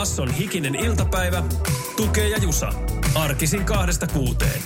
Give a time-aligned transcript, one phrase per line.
[0.00, 1.42] Basson hikinen iltapäivä.
[1.96, 2.72] Tukee ja Jusa.
[3.14, 4.62] Arkisin kahdesta kuuteen.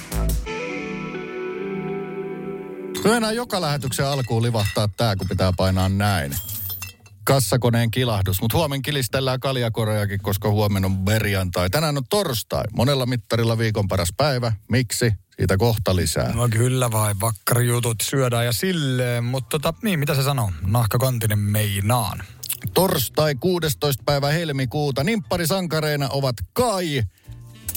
[3.16, 6.36] Enää joka lähetyksen alkuun livahtaa tää, kun pitää painaa näin.
[7.24, 11.70] Kassakoneen kilahdus, mutta huomen kilistellään kaljakorejakin, koska huomenna on perjantai.
[11.70, 12.64] Tänään on torstai.
[12.76, 14.52] Monella mittarilla viikon paras päivä.
[14.70, 15.12] Miksi?
[15.36, 16.32] Siitä kohta lisää.
[16.32, 20.52] No kyllä vai, vakkarijutut syödään ja silleen, mutta tota, niin mitä se sanoo?
[20.66, 22.22] Nahkakontinen meinaan.
[22.74, 24.02] Torstai 16.
[24.06, 25.04] päivä helmikuuta.
[25.04, 27.02] Nimpparisankareina ovat Kai,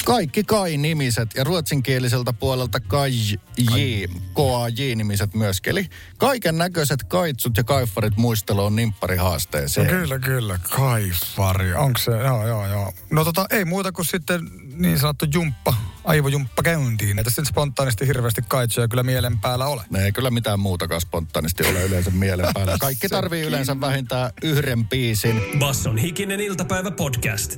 [0.05, 3.11] kaikki Kai-nimiset ja ruotsinkieliseltä puolelta Kai
[3.57, 5.71] J, K-A-J-nimiset myöskin.
[5.71, 5.85] Eli
[6.17, 9.87] kaiken näköiset kaitsut ja kaiffarit muisteluun nimpparihaasteeseen.
[9.87, 11.73] No kyllä, kyllä, kaifari.
[11.73, 12.93] Onko se, joo, joo, joo.
[13.11, 14.41] No tota, ei muuta kuin sitten
[14.75, 15.73] niin sanottu jumppa,
[16.07, 17.17] aivojumppa käyntiin.
[17.17, 19.81] Ei tässä nyt spontaanisti hirveästi kaitsoja kyllä mielen päällä ole.
[19.89, 22.77] Ne ei kyllä mitään muutakaan spontaanisti ole yleensä mielen päällä.
[22.81, 25.41] Kaikki tarvii yleensä vähintään yhden biisin.
[25.59, 27.57] Basson hikinen iltapäivä podcast.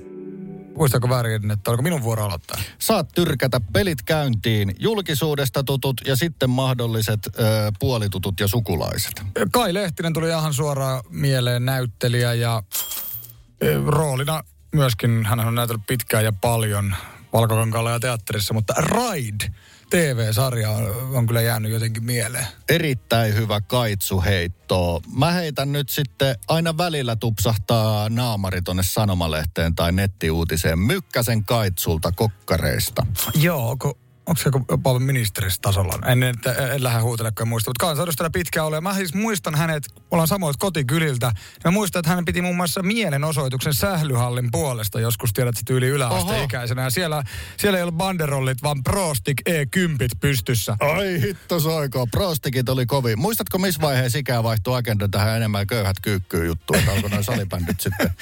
[0.78, 2.62] Muistaako väärin, että oliko minun vuoro aloittaa?
[2.80, 7.32] Saat tyrkätä pelit käyntiin, julkisuudesta tutut ja sitten mahdolliset ö,
[7.80, 9.22] puolitutut ja sukulaiset.
[9.52, 12.64] Kai Lehtinen tuli ihan suoraan mieleen näyttelijä ja
[13.62, 16.96] e, roolina myöskin, hän on näytellyt pitkään ja paljon
[17.34, 19.46] Valkokankaalla ja teatterissa, mutta Ride
[19.90, 22.48] TV-sarja on, on kyllä jäänyt jotenkin mieleen.
[22.70, 25.02] Erittäin hyvä kaitsuheitto.
[25.18, 33.06] Mä heitän nyt sitten, aina välillä tupsahtaa naamari tonne sanomalehteen tai nettiuutiseen Mykkäsen kaitsulta kokkareista.
[33.36, 33.98] Joo, onko,
[34.30, 35.94] onko se jopa ministeristasolla?
[36.06, 36.36] En, en,
[36.74, 38.82] en lähde huutelemaan muista, mutta kansanedustajana pitkään ole.
[38.82, 41.32] Mä siis muistan hänet, ollaan samoit kotikyliltä.
[41.66, 46.82] Mä muistan, että hän piti muun muassa mielenosoituksen sählyhallin puolesta joskus, tiedät se tyyli yläasteikäisenä.
[46.82, 47.24] Ja siellä,
[47.58, 50.78] siellä ei ollut banderollit, vaan Prostik E10 pystyssä.
[50.80, 53.20] Ai hitto soiko, prostikit oli kovin.
[53.20, 57.80] Muistatko missä vaiheessa ikää vaihtui agenda tähän enemmän köyhät kyykkyy juttuun, että alkoi noin salibändit
[57.80, 58.10] sitten?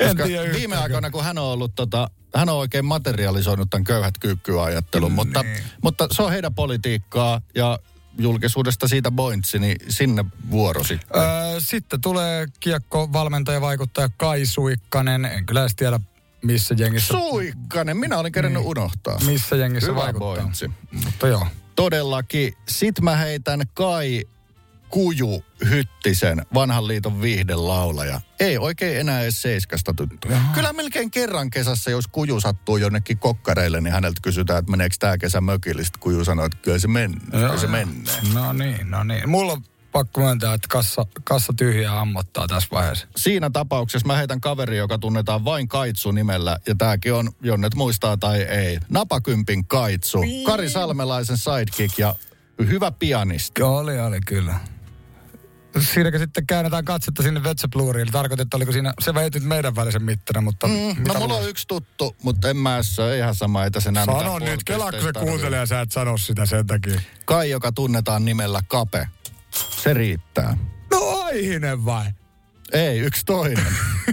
[0.00, 3.84] En Koska tiedä viime aikoina, kun hän on ollut tota, hän on oikein materialisoinut tämän
[3.84, 5.62] köyhät kyykkyajattelun, mutta, Niin.
[5.82, 7.78] mutta se on heidän politiikkaa ja
[8.18, 11.00] julkisuudesta siitä pointsi, niin sinne vuorosi.
[11.16, 11.22] Öö,
[11.58, 15.24] sitten tulee kiekko valmentaja vaikuttaja Kai Suikkanen.
[15.24, 16.00] En kyllä edes tiedä,
[16.42, 19.18] missä jengissä, Suikkanen, minä olin kerännyt unohtaa.
[19.26, 20.34] missä jengissä Hyvä vaikuttaa.
[20.36, 20.70] pointsi.
[21.04, 21.46] Mutta joo.
[21.76, 22.52] Todellakin.
[22.68, 24.24] Sit mä heitän Kai
[24.90, 28.20] Kuju Hyttisen, vanhan liiton viihdelaulaja.
[28.40, 30.28] Ei oikein enää edes seiskasta tuttu.
[30.54, 35.18] Kyllä melkein kerran kesässä, jos Kuju sattuu jonnekin kokkareille, niin häneltä kysytään, että meneekö tämä
[35.18, 35.84] kesä mökille.
[35.84, 37.20] Sitten Kuju sanoo, että kyllä se menee.
[37.30, 37.94] Kyllä se menee.
[38.34, 39.28] No niin, no niin.
[39.28, 43.06] Mulla on pakko myöntää, että kassa, kassa tyhjää ammottaa tässä vaiheessa.
[43.16, 48.16] Siinä tapauksessa mä heitän kaveri, joka tunnetaan vain Kaitsu nimellä, ja tääkin on, Jonnet muistaa
[48.16, 52.14] tai ei, Napakympin Kaitsu, Kari Salmelaisen sidekick ja
[52.58, 53.60] hyvä pianisti.
[53.60, 54.54] Joo, oli, oli kyllä.
[55.80, 58.12] Siinäkin sitten käännetään katsetta sinne Vetsepluuriin.
[58.12, 60.66] Tarkoitin, että oliko siinä, se väitit meidän välisen mittana, mutta...
[60.66, 63.92] Mm, no mulla on yksi tuttu, mutta en mä se on ihan sama, että se
[63.92, 67.00] näin Sano nyt, kelaako se kuuntelee ja sä et sano sitä sen takia.
[67.24, 69.08] Kai, joka tunnetaan nimellä Kape.
[69.82, 70.56] Se riittää.
[70.90, 72.06] No Aihinen vai?
[72.72, 73.66] Ei, yksi toinen.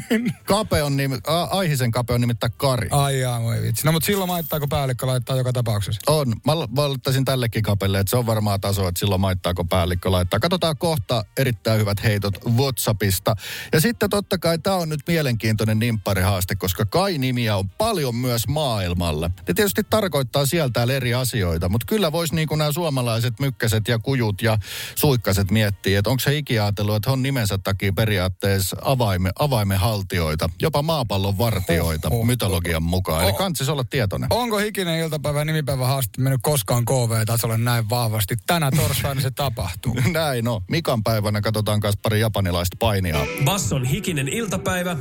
[0.45, 2.87] Kape on nimi, A- Aihisen Kape on nimittäin Kari.
[2.91, 3.85] Ai jaa, voi vitsi.
[3.85, 6.01] No mutta silloin maittaako päällikkö laittaa joka tapauksessa?
[6.07, 6.27] On.
[6.45, 10.39] Mä valittaisin tällekin kapelle, että se on varmaan taso, että silloin maittaako päällikkö laittaa.
[10.39, 13.35] Katsotaan kohta erittäin hyvät heitot Whatsappista.
[13.73, 19.27] Ja sitten totta kai tämä on nyt mielenkiintoinen nimpparihaaste, koska Kai-nimiä on paljon myös maailmalla.
[19.47, 23.87] Ne tietysti tarkoittaa sieltä täällä eri asioita, mutta kyllä voisi niin kuin nämä suomalaiset mykkäset
[23.87, 24.57] ja kujut ja
[24.95, 28.42] suikkaset miettiä, että onko se ikinä ajatellut, että on nimensä takia periaatteessa
[28.81, 32.23] avaime, avaimenhaltijoita, jopa maapallon vartioita Oho.
[32.23, 33.21] mytologian mukaan.
[33.21, 33.37] Eli Oho.
[33.37, 34.27] kantsis olla tietoinen.
[34.29, 38.35] Onko hikinen iltapäivä ja nimipäivä haaste mennyt koskaan KV-tasolle näin vahvasti?
[38.47, 39.93] Tänä torstaina se tapahtuu.
[40.11, 40.61] Näin no.
[40.69, 43.25] Mikan päivänä katsotaan myös pari japanilaista painia.
[43.45, 44.97] Basson hikinen iltapäivä.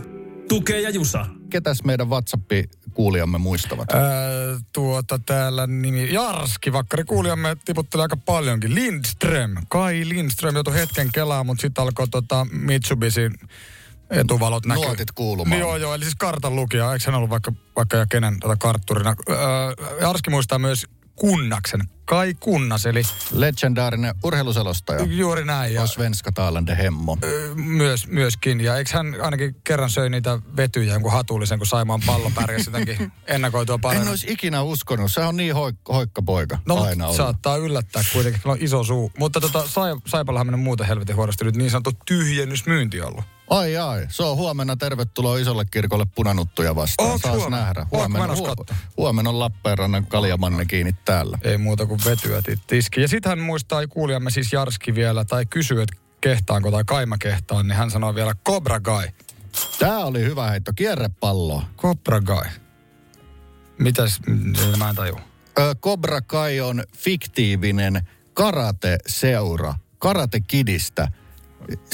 [0.48, 1.26] Tukee ja Jusa.
[1.52, 3.88] Ketäs meidän WhatsApp-kuulijamme muistavat?
[3.94, 8.74] Öö, tuota täällä nimi Jarski, vakkari kuulijamme tiputtelee aika paljonkin.
[8.74, 13.34] Lindström, Kai Lindström joutui hetken kelaa, mutta sitten alkoi tota Mitsubisin
[14.10, 14.84] etuvalot näkyy.
[14.84, 15.60] Nuotit kuulumaan.
[15.60, 16.92] Joo, joo, eli siis kartan lukija.
[16.92, 19.14] Eikö hän ollut vaikka, vaikka ja kenen tota kartturina?
[19.28, 19.36] Öö,
[20.00, 21.80] Jarski muistaa myös Kunnaksen
[22.12, 25.04] Kai Kunnas, eli Legendaarinen urheiluselostaja.
[25.04, 25.74] juuri näin.
[25.74, 27.18] Ja, Svenska Talande Hemmo.
[27.54, 28.60] myös, myöskin.
[28.60, 33.12] Ja eikö hän ainakin kerran söi niitä vetyjä jonkun hatullisen, kun Saimaan pallo pärjäsi jotenkin
[33.26, 34.08] ennakoitua En paremmin.
[34.10, 35.12] olisi ikinä uskonut.
[35.12, 37.16] Se on niin hoik- hoikka poika No, aina ollut.
[37.16, 39.12] saattaa yllättää kuitenkin, on iso suu.
[39.18, 43.24] Mutta tota, sai, Saipallahan mennyt muuten helvetin huonosti nyt niin sanottu tyhjennysmyynti ollut.
[43.52, 47.10] Ai ai, se on huomenna tervetuloa isolle kirkolle punanuttuja vastaan.
[47.10, 47.64] Ootko Saas huomenna?
[47.64, 47.86] nähdä.
[47.90, 48.76] Huomenna, menossa huo- katsoa?
[48.96, 51.38] huomenna on Lappeenrannan kaljamanne kiinni täällä.
[51.42, 53.00] Ei muuta kuin vetyä tiski.
[53.00, 57.68] Ja sitten hän muistaa kuulijamme siis Jarski vielä, tai kysyy, että kehtaanko tai kaima kehtaan,
[57.68, 59.08] niin hän sanoi vielä Cobra Guy.
[59.78, 60.72] Tää oli hyvä heitto.
[60.76, 61.62] Kierrepallo.
[61.76, 62.50] Cobra Guy.
[63.78, 64.20] Mitäs,
[64.78, 65.20] mä en tajua.
[65.58, 69.74] Ö, Cobra Kai on fiktiivinen karate-seura.
[69.98, 71.08] Karate Kidistä.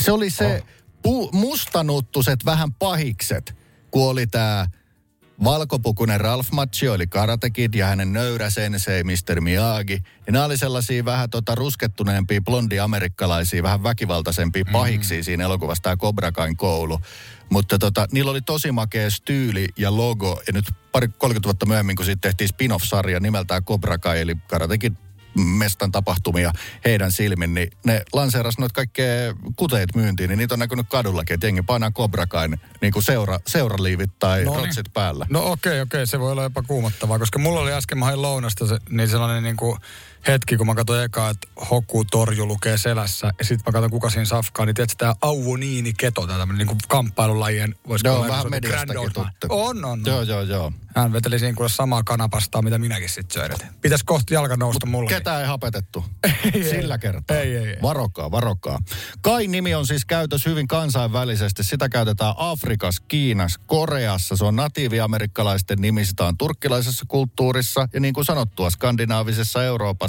[0.01, 0.63] Se oli se
[1.09, 3.57] pu- mustanuttuset vähän pahikset,
[3.91, 4.67] kun oli tää
[5.45, 9.41] valkopukunen Ralph Macchio, eli Karate Kid, ja hänen nöyrä sensei Mr.
[9.41, 10.03] Miyagi.
[10.27, 16.33] Ja nämä oli sellaisia vähän tota ruskettuneempia, blondi-amerikkalaisia, vähän väkivaltaisempia pahiksi siinä elokuvassa, tämä Cobra
[16.33, 17.01] Kain koulu.
[17.51, 21.97] Mutta tota, niillä oli tosi makea styyli ja logo, ja nyt pari 30 vuotta myöhemmin,
[21.97, 24.95] kun siitä tehtiin spin-off-sarja nimeltään Cobra Kai, eli Karate Kid
[25.41, 26.53] mestan tapahtumia
[26.85, 31.47] heidän silmin, niin ne lanseeras noita kaikkea kuteet myyntiin, niin niitä on näkynyt kadullakin, että
[31.47, 34.65] jengi painaa Cobra Kain niin kuin seura, seuraliivit tai No niin.
[34.65, 35.27] rotsit päällä.
[35.31, 38.67] No okei, okei, se voi olla jopa kuumottavaa, koska mulla oli äsken, mä hain lounasta
[38.67, 39.79] se, niin sellainen niin kuin
[40.27, 44.11] hetki, kun mä katsoin eka, että Hoku Torju lukee selässä, ja sitten mä katson kuka
[44.11, 49.13] siinä safkaa, niin tiedätkö tämä Auvoniini Keto, tämä tämmöinen niin kamppailulajien, voisiko olla vähän mediastakin
[49.13, 49.47] tuttu.
[49.49, 50.73] On, on, Joo, joo, joo.
[50.97, 53.53] Hän veteli siinä kuule samaa kanapastaa, mitä minäkin sitten söin.
[53.53, 55.09] Et Pitäis kohta jalka nousta mulla.
[55.09, 56.05] Ketä ei hapetettu?
[56.71, 56.99] Sillä ei.
[56.99, 57.37] kertaa.
[57.37, 57.77] Ei, ei, ei.
[57.83, 58.79] Varokaa, varokaa.
[59.21, 61.65] Kain nimi on siis käytössä hyvin kansainvälisesti.
[61.65, 64.37] Sitä käytetään Afrikassa, Kiinassa, Koreassa.
[64.37, 66.05] Se on natiiviamerikkalaisten nimi.
[66.05, 70.08] Sitä on turkkilaisessa kulttuurissa ja niin kuin sanottua skandinaavisessa Euroopassa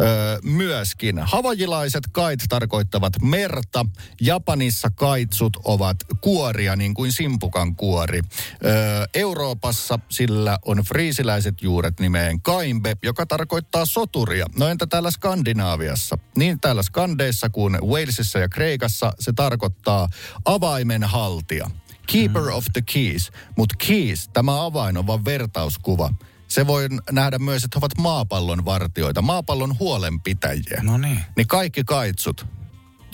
[0.00, 1.18] öö, myöskin.
[1.18, 3.86] Havajilaiset kait tarkoittavat merta.
[4.20, 8.20] Japanissa kaitsut ovat kuoria niin kuin simpukan kuori.
[8.64, 14.46] Öö, Euroopassa sillä on friisiläiset juuret nimeen kaimbe, joka tarkoittaa soturia.
[14.58, 16.18] No entä täällä Skandinaaviassa?
[16.36, 20.08] Niin täällä Skandeissa kuin Walesissa ja Kreikassa se tarkoittaa
[20.44, 21.70] avaimen haltija.
[22.06, 23.30] Keeper of the keys.
[23.56, 26.14] Mutta keys, tämä avain on vain vertauskuva.
[26.52, 30.80] Se voi nähdä myös, että he ovat maapallon vartioita, maapallon huolenpitäjiä.
[30.82, 31.20] No niin.
[31.36, 32.46] Niin kaikki kaitsut,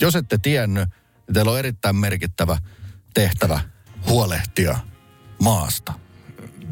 [0.01, 0.89] jos ette tiennyt,
[1.27, 2.57] niin teillä on erittäin merkittävä
[3.13, 3.59] tehtävä
[4.09, 4.77] huolehtia
[5.41, 5.93] maasta.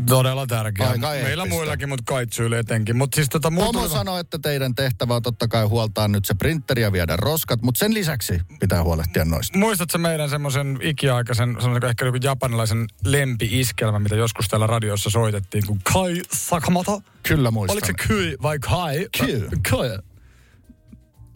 [0.06, 0.88] Todella tärkeä.
[0.90, 1.50] Aika Meillä eeppistä.
[1.50, 2.96] muillakin, mutta kaitsyille etenkin.
[2.98, 6.34] Mutta siis tota, Pomo tuli- sanoi, että teidän tehtävä on totta kai huoltaa nyt se
[6.34, 9.58] printeri ja viedä roskat, mutta sen lisäksi pitää huolehtia noista.
[9.58, 15.80] Muistatko meidän semmoisen ikiaikaisen, sanotaanko ehkä joku japanilaisen lempi-iskelmä, mitä joskus täällä radiossa soitettiin, kun
[15.94, 17.02] Kai Sakamoto?
[17.28, 17.74] Kyllä muistan.
[17.74, 19.08] Oliko se Kyi vai Kai?
[19.20, 19.42] Kyi.
[19.70, 20.00] Kyi.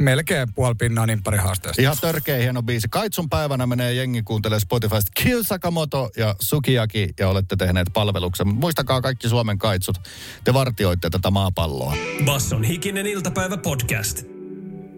[0.01, 1.81] Melkein puoli pinnaa nimpparihaasteesta.
[1.81, 2.87] Ihan törkeä hieno biisi.
[2.91, 8.47] Kaitsun päivänä menee jengi kuuntelee Spotifysta Kill Sakamoto ja Sukiyaki ja olette tehneet palveluksen.
[8.47, 9.97] Muistakaa kaikki Suomen kaitsut.
[10.43, 11.95] Te vartioitte tätä maapalloa.
[12.25, 14.40] Basson hikinen iltapäivä podcast.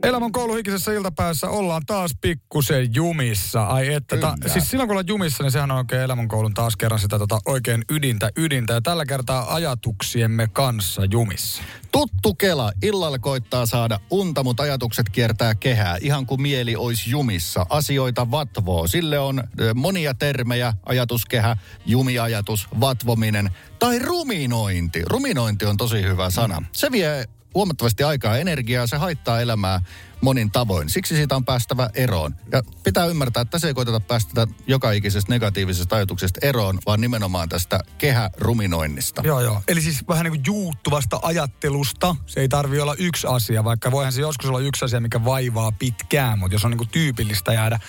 [0.03, 3.65] Elämän kouluhikisessä iltapäivässä ollaan taas pikkusen jumissa.
[3.65, 4.53] Ai että, ta, Kyllä.
[4.53, 7.39] siis silloin kun ollaan jumissa, niin sehän on oikein elämän koulun taas kerran sitä tota,
[7.45, 8.73] oikein ydintä ydintä.
[8.73, 11.63] Ja tällä kertaa ajatuksiemme kanssa jumissa.
[11.91, 12.71] Tuttu Kela.
[12.81, 15.97] Illalla koittaa saada unta, mutta ajatukset kiertää kehää.
[16.01, 17.65] Ihan kuin mieli olisi jumissa.
[17.69, 18.87] Asioita vatvoo.
[18.87, 19.43] Sille on
[19.75, 20.73] monia termejä.
[20.85, 23.49] Ajatuskehä, jumiajatus, vatvominen
[23.79, 25.01] tai ruminointi.
[25.05, 26.65] Ruminointi on tosi hyvä sana.
[26.71, 27.25] Se vie
[27.55, 28.87] huomattavasti aikaa ja energiaa.
[28.87, 29.81] Se haittaa elämää
[30.21, 30.89] monin tavoin.
[30.89, 32.35] Siksi siitä on päästävä eroon.
[32.51, 37.49] Ja pitää ymmärtää, että tässä ei koiteta päästä joka ikisestä negatiivisesta ajatuksesta eroon, vaan nimenomaan
[37.49, 39.21] tästä kehäruminoinnista.
[39.25, 39.61] Joo, joo.
[39.67, 42.15] Eli siis vähän niin kuin juuttuvasta ajattelusta.
[42.25, 45.71] Se ei tarvi olla yksi asia, vaikka voihan se joskus olla yksi asia, mikä vaivaa
[45.71, 46.39] pitkään.
[46.39, 47.79] Mutta jos on niin kuin tyypillistä jäädä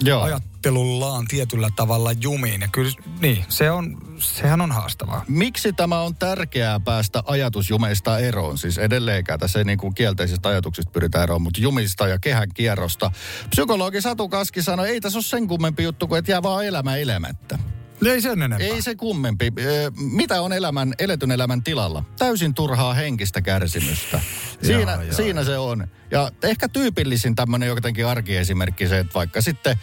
[0.00, 0.40] Joo.
[0.66, 2.60] Ajattelullaan tietyllä tavalla jumiin.
[2.60, 5.24] Ja kyllä, niin, se on, sehän on haastavaa.
[5.28, 8.58] Miksi tämä on tärkeää päästä ajatusjumeista eroon?
[8.58, 13.10] Siis edelleenkään tässä ei niin kuin kielteisistä ajatuksista pyritä eroon, mutta jumista ja kehän kierrosta.
[13.50, 16.96] Psykologi Satu Kaski sanoi, ei tässä ole sen kummempi juttu kuin, että jää vaan elämä
[16.96, 17.58] elämättä.
[18.06, 18.66] Ei sen enempää.
[18.68, 19.52] Ei se kummempi.
[19.96, 22.04] Mitä on elämän, eletyn elämän tilalla?
[22.18, 24.20] Täysin turhaa henkistä kärsimystä.
[24.62, 25.12] Siinä, Joo, joo.
[25.12, 25.88] siinä se on.
[26.10, 29.76] Ja ehkä tyypillisin tämmöinen jotenkin arkiesimerkki se, että vaikka sitten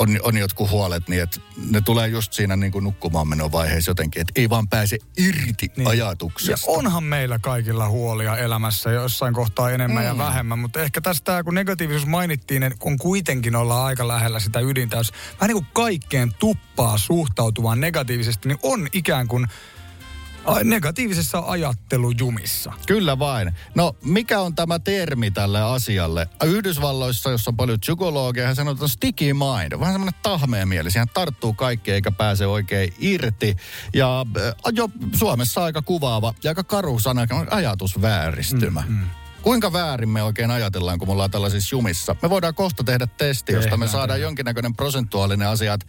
[0.00, 1.40] on, on jotkut huolet, niin että
[1.70, 5.70] ne tulee just siinä niin kuin nukkumaan menon vaiheessa jotenkin, että ei vaan pääse irti
[5.76, 5.84] niin.
[5.84, 6.70] Ja ajatuksesta.
[6.70, 10.08] onhan meillä kaikilla huolia elämässä jossain kohtaa enemmän mm.
[10.08, 14.60] ja vähemmän, mutta ehkä tästä kun negatiivisuus mainittiin, niin kun kuitenkin ollaan aika lähellä sitä
[14.60, 19.46] ydintä, jos vähän niin kuin kaikkeen tuppaa suhtautumaan negatiivisesti, niin on ikään kuin
[20.64, 22.72] negatiivisessa ajattelujumissa.
[22.86, 23.52] Kyllä vain.
[23.74, 26.28] No, mikä on tämä termi tälle asialle?
[26.44, 29.80] Yhdysvalloissa, jossa on paljon psykologia, hän on sticky mind.
[29.80, 30.90] Vähän semmoinen tahmeen mieli.
[30.90, 33.56] Siihen tarttuu kaikki eikä pääse oikein irti.
[33.94, 34.26] Ja
[34.72, 38.84] jo Suomessa aika kuvaava ja aika karu sana, ajatusvääristymä.
[38.88, 39.19] Mm, mm.
[39.42, 42.16] Kuinka väärin me oikein ajatellaan, kun me ollaan tällaisissa jumissa?
[42.22, 45.86] Me voidaan kohta tehdä testi, josta me saadaan jonkinnäköinen prosentuaalinen asia, että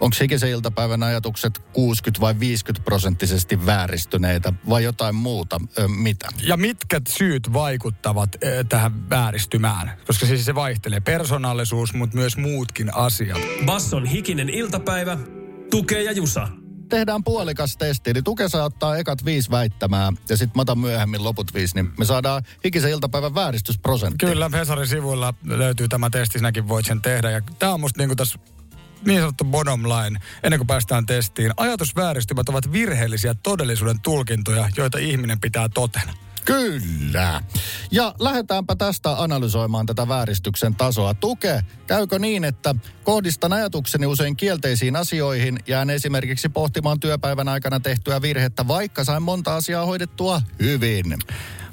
[0.00, 5.60] onko hikisen iltapäivän ajatukset 60 vai 50 prosenttisesti vääristyneitä vai jotain muuta?
[5.78, 6.28] Ö, mitä?
[6.42, 9.92] Ja mitkä syyt vaikuttavat ö, tähän vääristymään?
[10.06, 13.40] Koska siis se vaihtelee persoonallisuus, mutta myös muutkin asiat.
[13.66, 15.18] Basson hikinen iltapäivä,
[15.70, 16.48] tukee ja jusa.
[16.92, 21.24] Tehdään puolikas testi, eli Tuke saa ottaa ekat viisi väittämää ja sitten mä otan myöhemmin
[21.24, 24.26] loput viisi, niin me saadaan hikisen iltapäivän vääristysprosentti.
[24.26, 27.30] Kyllä, Hesarin sivuilla löytyy tämä testi, sinäkin voit sen tehdä.
[27.30, 28.38] Ja tämä on musta niinku tässä
[29.06, 31.52] niin sanottu bottom line, ennen kuin päästään testiin.
[31.56, 36.12] Ajatusvääristymät ovat virheellisiä todellisuuden tulkintoja, joita ihminen pitää totena.
[36.44, 37.42] Kyllä.
[37.90, 41.14] Ja lähdetäänpä tästä analysoimaan tätä vääristyksen tasoa.
[41.14, 48.22] Tuke, käykö niin, että kohdistan ajatukseni usein kielteisiin asioihin, jään esimerkiksi pohtimaan työpäivän aikana tehtyä
[48.22, 51.04] virhettä, vaikka sain monta asiaa hoidettua hyvin?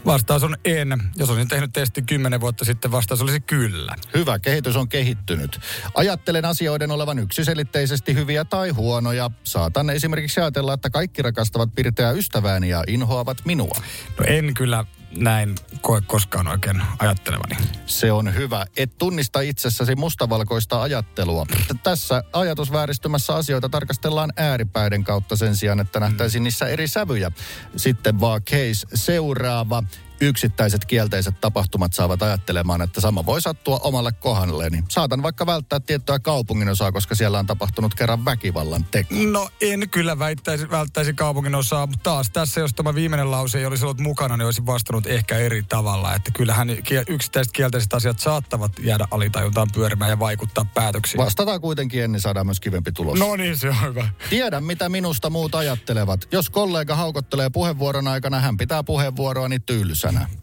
[0.05, 1.01] Vastaus on en.
[1.15, 3.95] Jos olisin tehnyt testi kymmenen vuotta sitten, vastaus olisi kyllä.
[4.13, 5.59] Hyvä, kehitys on kehittynyt.
[5.95, 9.31] Ajattelen asioiden olevan yksiselitteisesti hyviä tai huonoja.
[9.43, 13.75] Saatan esimerkiksi ajatella, että kaikki rakastavat pirteää ystävääni ja inhoavat minua.
[14.19, 14.85] No en kyllä
[15.17, 17.55] näin koe koskaan oikein ajattelevani.
[17.85, 18.65] Se on hyvä.
[18.77, 21.45] Et tunnista itsessäsi mustavalkoista ajattelua.
[21.83, 27.31] Tässä ajatusvääristymässä asioita tarkastellaan ääripäiden kautta sen sijaan, että nähtäisiin niissä eri sävyjä.
[27.75, 29.83] Sitten vaan case seuraava
[30.21, 34.69] yksittäiset kielteiset tapahtumat saavat ajattelemaan, että sama voi sattua omalle kohdalle.
[34.69, 39.15] Niin saatan vaikka välttää tiettyä kaupungin osaa, koska siellä on tapahtunut kerran väkivallan teko.
[39.31, 43.65] No en kyllä väittäisi, välttäisi kaupungin osaa, mutta taas tässä, jos tämä viimeinen lause ei
[43.65, 46.15] olisi ollut mukana, niin olisin vastannut ehkä eri tavalla.
[46.15, 46.69] Että kyllähän
[47.07, 51.23] yksittäiset kielteiset asiat saattavat jäädä alitajuntaan pyörimään ja vaikuttaa päätöksiin.
[51.23, 53.19] Vastataan kuitenkin ennen saadaan myös kivempi tulos.
[53.19, 54.09] No niin, se on hyvä.
[54.29, 56.27] Tiedän, mitä minusta muut ajattelevat.
[56.31, 60.39] Jos kollega haukottelee puheenvuoron aikana, hän pitää puheenvuoroani tylsä tylsänä.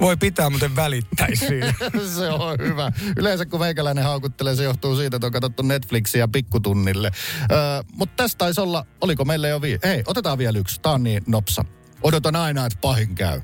[0.00, 1.46] Voi pitää, muuten välittäisi
[2.16, 2.92] se on hyvä.
[3.16, 7.10] Yleensä kun meikäläinen haukuttelee, se johtuu siitä, että on katsottu Netflixiä pikkutunnille.
[7.52, 7.58] Öö,
[7.92, 9.78] Mutta tästä taisi olla, oliko meille jo vi...
[9.84, 10.80] Hei, otetaan vielä yksi.
[10.80, 11.64] Tää on niin nopsa.
[12.02, 13.40] Odotan aina, että pahin käy.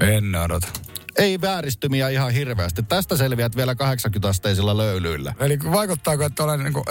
[0.00, 0.68] En odota.
[1.16, 2.82] Ei vääristymiä ihan hirveästi.
[2.82, 5.34] Tästä selviät vielä 80-asteisilla löylyillä.
[5.40, 6.84] Eli vaikuttaako, että olen niin kuin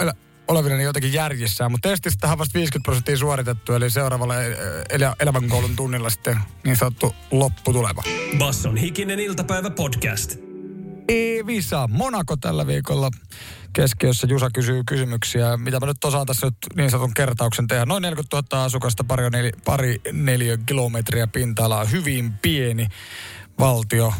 [0.48, 4.42] olevina jotenkin järjissä, mutta testistä on vasta 50 prosenttia suoritettu, eli seuraavalla
[4.90, 8.02] el- elävän koulun tunnilla sitten niin sanottu lopputuleva.
[8.38, 10.36] Basson hikinen iltapäivä podcast.
[11.08, 13.10] E-visa Monaco tällä viikolla
[13.72, 14.26] keskiössä.
[14.30, 15.56] Jusa kysyy kysymyksiä.
[15.56, 17.84] Mitä mä nyt osaan tässä nyt niin sanotun kertauksen tehdä.
[17.86, 21.84] Noin 40 000 asukasta, pari, neli, pari neljä kilometriä pinta-alaa.
[21.84, 22.88] Hyvin pieni
[23.58, 24.12] valtio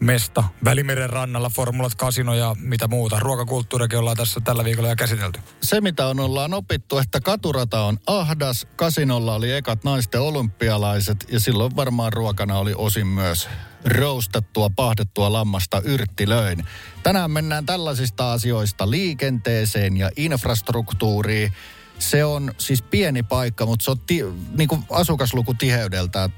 [0.00, 3.18] mesta, Välimeren rannalla, formulat, kasino ja mitä muuta.
[3.20, 5.40] Ruokakulttuurikin ollaan tässä tällä viikolla jo käsitelty.
[5.62, 11.40] Se, mitä on ollaan opittu, että katurata on ahdas, kasinolla oli ekat naisten olympialaiset ja
[11.40, 13.48] silloin varmaan ruokana oli osin myös
[13.84, 16.64] roustattua, pahdettua lammasta yrttilöin.
[17.02, 21.52] Tänään mennään tällaisista asioista liikenteeseen ja infrastruktuuriin.
[21.98, 24.22] Se on siis pieni paikka, mutta se on ti,
[24.56, 26.30] niin kuin asukasluku tiheydeltä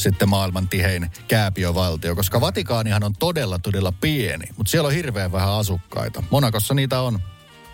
[0.00, 5.52] sitten maailman tihein kääpiövaltio, koska Vatikaanihan on todella, todella pieni, mutta siellä on hirveän vähän
[5.52, 6.22] asukkaita.
[6.30, 7.18] Monakossa niitä on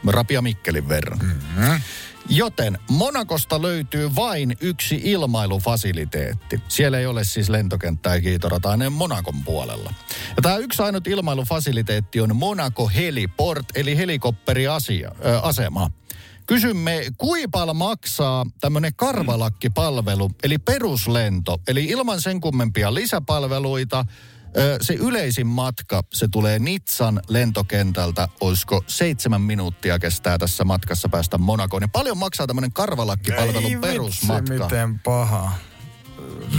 [0.06, 1.18] Rapia Mikkelin verran.
[1.18, 1.80] Mm-hmm.
[2.28, 6.61] Joten Monakosta löytyy vain yksi ilmailufasiliteetti.
[6.68, 9.95] Siellä ei ole siis lentokenttää ja kiitorataa Monakon puolella.
[10.37, 15.90] Ja tämä yksi ainut ilmailufasiliteetti on Monaco Heliport, eli helikopteriasema.
[16.46, 24.04] Kysymme, kuinka maksaa tämmöinen karvalakkipalvelu, eli peruslento, eli ilman sen kummempia lisäpalveluita,
[24.82, 31.82] se yleisin matka, se tulee Nitsan lentokentältä, olisiko seitsemän minuuttia kestää tässä matkassa päästä Monakoon.
[31.82, 34.54] Ja paljon maksaa tämmöinen karvalakkipalvelu Ei perusmatka.
[34.54, 35.52] Vitsi, miten paha.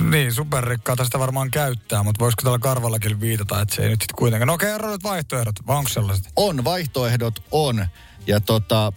[0.09, 4.15] Niin, superrikkaa tästä varmaan käyttää, mutta voisiko tällä karvallakin viitata, että se ei nyt sitten
[4.15, 4.47] kuitenkaan...
[4.47, 6.27] No kerro nyt vaihtoehdot, vai onko sellaiset?
[6.35, 7.87] On, vaihtoehdot on.
[8.27, 8.93] Ja tota,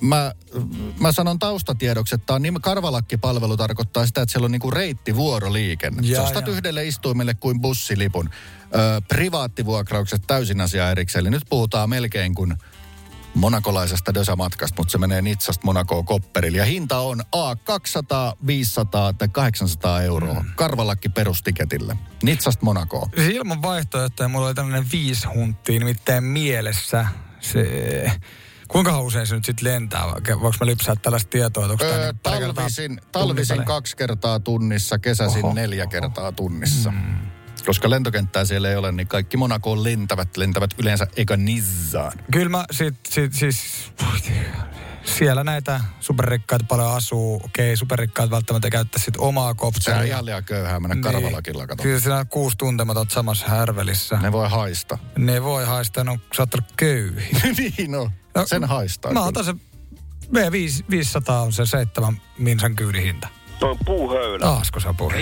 [0.00, 0.32] mä,
[1.00, 6.08] mä sanon taustatiedoksi, että tämä karvalakkipalvelu tarkoittaa sitä, että siellä on niinku reittivuoroliikenne.
[6.08, 6.52] Ja, Sä ostat ja.
[6.52, 8.30] yhdelle istuimelle kuin bussilipun.
[8.30, 11.20] Ö, privaattivuokraukset täysin asia erikseen.
[11.20, 12.54] Eli nyt puhutaan melkein kuin
[13.34, 16.58] monakolaisesta dösamatkasta, mutta se menee Nitsasta Monakoon kopperille.
[16.58, 20.40] Ja hinta on A 200, 500 tai 800 euroa.
[20.40, 20.50] Mm.
[20.56, 21.96] Karvalakki perustiketille.
[22.22, 23.10] Nitsasta Monakoon.
[23.16, 27.06] Siis ilman vaihtoehtoja mulla oli tämmöinen viisi hunttia nimittäin mielessä.
[27.40, 28.10] Se
[28.68, 30.06] Kuinka usein se nyt sitten lentää?
[30.06, 31.66] Voinko mä lipsää tällaista tietoa?
[31.66, 35.90] Onko Öö, niin talvisin, talvisin kaksi kertaa tunnissa, kesäsin Oho, neljä oho.
[35.90, 36.90] kertaa tunnissa.
[36.90, 37.18] Mm.
[37.66, 42.12] Koska lentokenttää siellä ei ole, niin kaikki Monakoon lentävät, lentävät yleensä eka Nizzaan.
[42.32, 43.92] Kyllä mä sit, sit, siis...
[45.04, 47.40] Siellä näitä superrikkaita paljon asuu.
[47.44, 50.02] Okei, superrikkaat välttämättä käyttää sit omaa Se on kopteria.
[50.02, 51.82] ihan liian köyhää mennä Karvalakilla, kato.
[51.82, 54.16] Kyllä siinä on kuusi tuntematot samassa härvelissä.
[54.16, 54.98] Ne, voi haista.
[55.18, 57.40] ne voi haistaa, no saattaa olla köyhiä.
[57.58, 59.12] niin no, No, sen haistaa.
[59.12, 59.54] Mä otan se
[60.32, 63.28] V500 on se seitsemän minsan kyydin hinta.
[63.58, 64.44] Toi on puuhöylä.
[64.46, 65.12] Taasko sä puhut?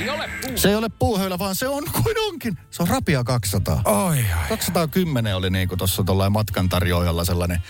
[0.57, 2.59] Se ei ole puuhöylä, vaan se on kuin onkin.
[2.71, 3.83] Se on rapia 200.
[3.85, 4.25] Oi, oi.
[4.49, 7.63] 210 oli niinku tuossa tuollain matkan tarjoajalla sellainen,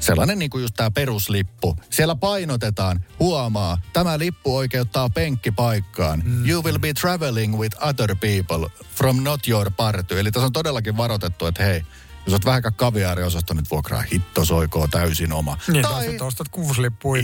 [0.00, 1.76] sellainen niinku just tämä peruslippu.
[1.90, 6.22] Siellä painotetaan, huomaa, tämä lippu oikeuttaa penkkipaikkaan.
[6.24, 6.48] Mm.
[6.48, 10.20] You will be traveling with other people from not your party.
[10.20, 11.82] Eli tässä on todellakin varoitettu, että hei,
[12.30, 15.58] jos olet vähän kaviaariosasto, nyt vuokraa hitto soikoo täysin oma.
[15.72, 16.46] Niin, tai sitten ostat.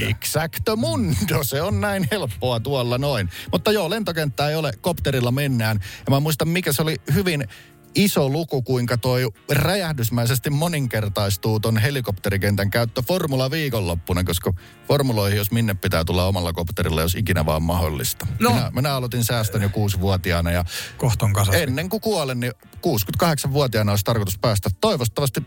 [0.09, 3.31] Exacto mundo, se on näin helppoa tuolla noin.
[3.53, 5.81] Mutta joo, lentokenttää ei ole, kopterilla mennään.
[6.07, 7.49] Ja mä muistan, mikä se oli hyvin
[7.97, 14.53] iso luku, kuinka toi räjähdysmäisesti moninkertaistuu ton helikopterikentän käyttö Formula viikonloppuna, koska
[14.89, 18.27] formuloihin, jos minne pitää tulla omalla kopterilla, jos ikinä vaan mahdollista.
[18.41, 18.51] No.
[18.51, 20.65] Minä, minä aloitin säästön jo kuusivuotiaana ja
[20.97, 25.43] Kohton ennen kuin kuolen, niin 68-vuotiaana olisi tarkoitus päästä toivottavasti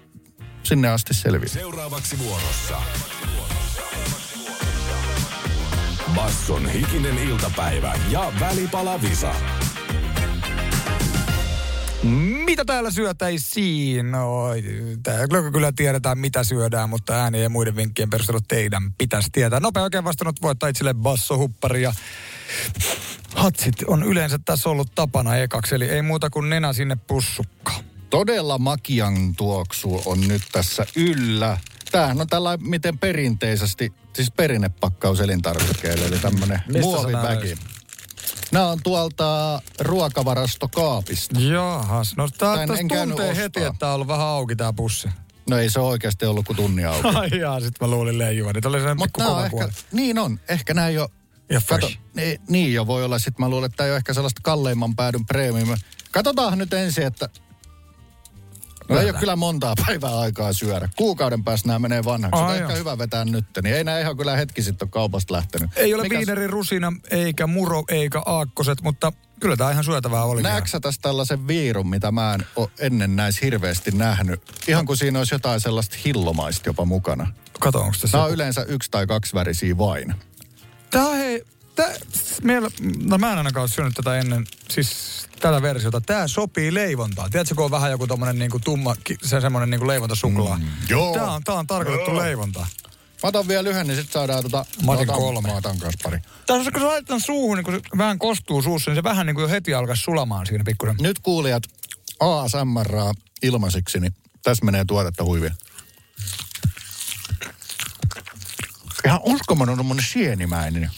[0.63, 1.49] sinne asti selviä.
[1.49, 2.81] Seuraavaksi vuorossa.
[6.15, 9.35] Basson hikinen iltapäivä ja välipala Visa.
[12.45, 14.11] Mitä täällä syötäisiin?
[14.11, 14.47] No,
[15.03, 19.59] täällä kyllä tiedetään, mitä syödään, mutta ääni ja muiden vinkkien perusteella teidän pitäisi tietää.
[19.59, 21.93] Nopea oikein vastannut voittaa itselle bassohuppari ja
[23.35, 27.83] hatsit on yleensä tässä ollut tapana ekaksi, eli ei muuta kuin nenä sinne pussukkaan.
[28.09, 31.57] todella makian tuoksu on nyt tässä yllä.
[31.91, 36.31] Tämähän on tällä miten perinteisesti, siis perinnepakkaus elintarvikkeille, eli sä
[36.81, 37.47] muoviväki.
[37.47, 37.78] näet?
[38.51, 41.39] Nämä on tuolta ruokavarastokaapista.
[41.39, 43.67] Jahas, no tää, en käynyt tuntee heti, ostaa.
[43.67, 45.09] että tää on ollut vähän auki tää pussi.
[45.49, 47.07] No ei se oikeasti ollut kuin tunni auki.
[47.15, 48.53] Ai jaa, sit mä luulin leijuva.
[48.53, 51.07] Niin oli sellainen Mutta on ehkä, niin on, ehkä näin jo,
[51.49, 51.99] Ja kato, fresh.
[52.13, 53.19] niin, niin jo voi olla.
[53.19, 55.77] Sitten mä luulen, että tämä ei ole ehkä sellaista kalleimman päädyn premium.
[56.11, 57.29] Katsotaan nyt ensin, että
[58.89, 60.89] No ei ole kyllä montaa päivää aikaa syödä.
[60.95, 62.41] Kuukauden päästä nämä menee vanhaksi.
[62.41, 63.45] Ai ehkä hyvä vetää nyt.
[63.63, 65.69] Niin ei nämä ihan kyllä hetki sitten ole kaupasta lähtenyt.
[65.75, 70.41] Ei ole Mikäs- viineri, rusina, eikä muro, eikä aakkoset, mutta kyllä tää ihan syötävää oli.
[70.41, 74.41] Näetkö sä tästä tällaisen viirun, mitä mä en ole ennen näissä hirveästi nähnyt?
[74.67, 77.33] Ihan kuin siinä olisi jotain sellaista hillomaista jopa mukana.
[77.59, 80.15] Kato, onko tässä Nämä on yleensä yksi tai kaksi värisiä vain.
[80.95, 81.43] On hei,
[81.75, 81.93] tää,
[82.43, 82.69] meillä,
[83.03, 86.01] no mä en ainakaan syönyt tätä ennen, siis tätä versiota.
[86.01, 87.31] Tää sopii leivontaan.
[87.31, 90.57] Tiedätkö, kun on vähän joku tommonen niinku tumma, se semmonen niinku leivontasuklaa.
[90.57, 91.13] Mm, joo.
[91.13, 92.67] Tää on, tää on tarkoitettu leivontaan.
[93.23, 94.65] Mä otan vielä yhden, niin sit saadaan tota...
[94.85, 95.49] Mä otin otan- kolme.
[95.49, 96.19] Mä otan kanssa pari.
[96.45, 99.25] Tässä kun sä laitat tän suuhun, niin kun se vähän kostuu suussa, niin se vähän
[99.25, 100.95] niin kuin jo heti alkaisi sulamaan siinä pikkusen.
[101.01, 101.63] Nyt kuulijat
[102.19, 105.53] ASMR ilmaisiksi, niin tässä menee tuotetta huivia.
[109.05, 110.91] Ihan uskomaton tommonen sienimäinen.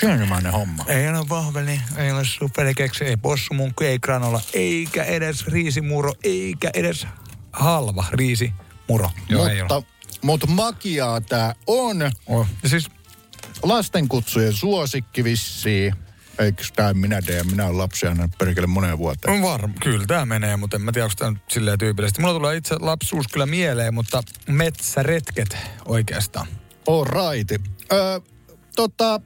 [0.00, 0.84] Sienimäinen homma.
[0.88, 7.06] Ei ole vahveli, ei ole superkeksi, ei possumunkku, ei granola, eikä edes riisimuro, eikä edes
[7.52, 9.10] halva riisimuro.
[9.28, 9.82] Joo, mutta,
[10.22, 12.10] mutta makiaa tää on.
[12.26, 12.46] Oh.
[12.62, 12.88] Ja siis
[13.62, 15.94] Lastenkutsujen suosikki vissiin.
[16.38, 17.42] Eikö tää minä tee?
[17.42, 19.34] Minä olen lapsia aina perkele moneen vuoteen.
[19.34, 22.20] On varma, kyllä tämä menee, mutta en mä tiedä, onko tämä nyt silleen tyypillisesti.
[22.20, 26.46] Mulla tulee itse lapsuus kyllä mieleen, mutta metsäretket oikeastaan.
[26.86, 27.66] All right.
[27.92, 28.20] Öö,
[28.76, 29.20] tota,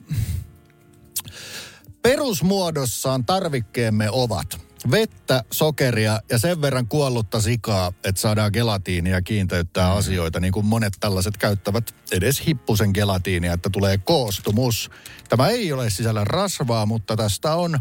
[2.03, 10.41] perusmuodossaan tarvikkeemme ovat vettä, sokeria ja sen verran kuollutta sikaa, että saadaan gelatiinia kiinteyttää asioita,
[10.41, 14.91] niin kuin monet tällaiset käyttävät edes hippusen gelatiinia, että tulee koostumus.
[15.29, 17.79] Tämä ei ole sisällä rasvaa, mutta tästä on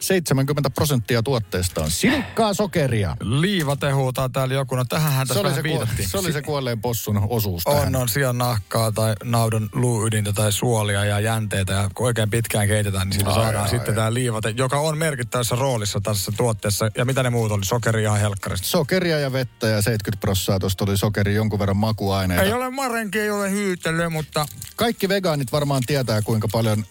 [0.00, 3.16] 70 prosenttia tuotteesta on silkkaa sokeria.
[3.20, 6.08] Liivate huutaa täällä joku, no tähän Se tässä oli vähän se, kuo- viitattiin.
[6.08, 7.96] se oli se kuolleen possun osuus On, tähän.
[7.96, 13.08] on sian nahkaa tai naudan luuydintä tai suolia ja jänteitä ja kun oikein pitkään keitetään,
[13.08, 13.96] niin siitä Ai, saadaan ai, sitten ai.
[13.96, 16.88] tämä liivate, joka on merkittävässä roolissa tässä tuotteessa.
[16.98, 17.64] Ja mitä ne muut oli?
[17.64, 18.66] Sokeri ihan helkkarista.
[18.68, 22.42] Sokeria ja vettä ja 70 prosenttia tuosta oli sokeri jonkun verran makuaineita.
[22.44, 26.84] Ei ole marenki, ei ole hyytelyä, mutta Kaikki vegaanit varmaan tietää, kuinka paljon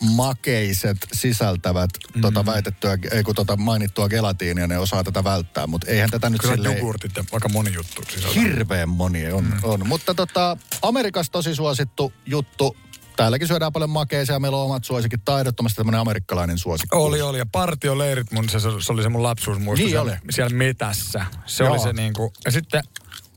[0.00, 2.20] makeiset sisältävät mm.
[2.20, 6.40] tota väitettyä, ei kun tota mainittua gelatiinia, ne osaa tätä välttää, mutta eihän tätä nyt
[6.40, 8.42] kyllä silleen jogurtit ja vaikka moni juttu sisältää.
[8.42, 9.52] hirveän moni on, mm.
[9.62, 9.88] on.
[9.88, 12.76] Mutta tota, Amerikassa tosi suosittu juttu.
[13.16, 16.96] Täälläkin syödään paljon makeisia, meillä on omat suosikit, tai ehdottomasti tämmöinen amerikkalainen suosikki.
[16.96, 17.38] Oli, oli.
[17.38, 20.32] Ja partioleirit, mun, se, se oli se mun lapsuusmuisto Niin siellä, oli.
[20.32, 21.26] siellä metässä.
[21.46, 21.72] Se Joo.
[21.72, 22.82] oli se niinku, ja sitten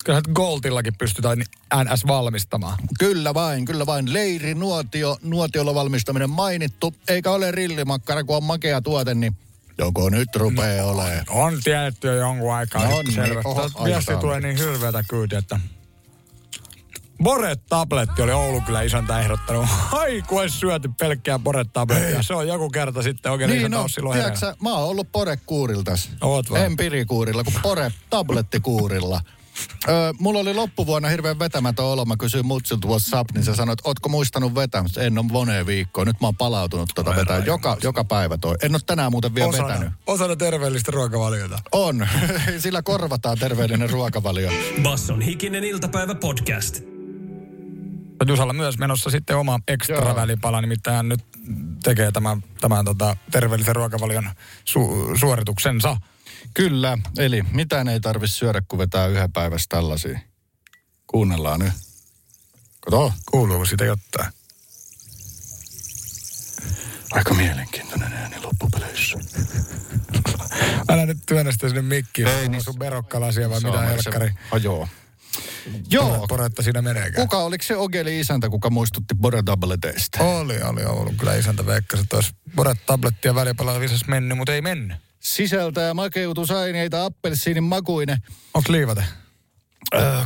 [0.04, 1.40] kyllä Goltillakin pystytään
[1.84, 2.78] NS valmistamaan.
[3.00, 4.14] Kyllä vain, kyllä vain.
[4.14, 6.94] Leiri, nuotio, nuotiolla valmistaminen mainittu.
[7.08, 9.38] Eikä ole rillimakkara, kun on makea tuote, niin
[9.78, 11.26] joko nyt rupeaa no, olemaan.
[11.30, 12.90] On tiedetty jo jonkun aikaa.
[12.90, 13.50] No nyt niin, selvästi.
[13.50, 15.60] oho, Viesti tulee niin hirveätä kyytiä, että...
[17.24, 19.66] Boret-tabletti oli Oulu kyllä isäntä ehdottanut.
[19.92, 22.24] Ai, kun olisi syöty pelkkää Boret-tablettia.
[22.24, 25.12] Se on joku kerta sitten oikein Niin isäntä no, on silloin tiedätkö, mä oon ollut
[25.12, 26.10] porekuurilla tässä.
[26.22, 26.66] Oot vai?
[26.66, 29.22] En pirikuurilla, kun pore tablettikuurilla.
[29.90, 32.06] Öö, mulla oli loppuvuonna hirveän vetämätön olo.
[32.06, 35.02] Mä kysyin mutsilta WhatsApp, niin se sanoi, että ootko muistanut vetämistä?
[35.02, 36.08] En ole moneen viikkoon.
[36.08, 38.56] Nyt mä oon palautunut tuota vetää joka, joka päivä toi.
[38.62, 39.76] En ole tänään muuten vielä vetänyt.
[39.76, 41.60] Osana, osana terveellistä ruokavaliota.
[41.72, 42.08] On.
[42.60, 44.52] Sillä korvataan terveellinen ruokavalio.
[44.82, 46.80] Basson hikinen iltapäivä podcast.
[48.28, 51.20] Jusalla myös menossa sitten oma ekstra välipala, nimittäin hän nyt
[51.84, 54.30] tekee tämän, tämän tota, terveellisen ruokavalion
[54.70, 55.98] su- suorituksensa.
[56.54, 60.20] Kyllä, eli mitään ei tarvi syödä, kun vetää yhden päivässä tällaisia.
[61.08, 61.74] Kuunnellaan nyt.
[62.80, 64.34] Kato, Kuuluuko siitä jotain?
[67.12, 69.18] aika mielenkiintoinen ääni loppupeleissä.
[70.90, 72.28] Älä nyt työnnä sitä sinne mikkiin.
[72.28, 74.28] Ei niin- sun verokkalasia vai mitä helkkari.
[74.52, 74.88] Se, joo.
[75.90, 77.28] Joo, Poretta siinä meneekään.
[77.28, 80.24] kuka oliko se Ogeli isäntä, kuka muistutti Boretableteista?
[80.24, 84.54] Oli, oli ollut kyllä isäntä veikkas, että olisi Boret tablettia ja välipalalla visas mennyt, mutta
[84.54, 84.98] ei mennyt.
[85.24, 88.18] Sisältää makeutusaineita, appelsiinin makuinen.
[88.54, 89.04] Onks liivate?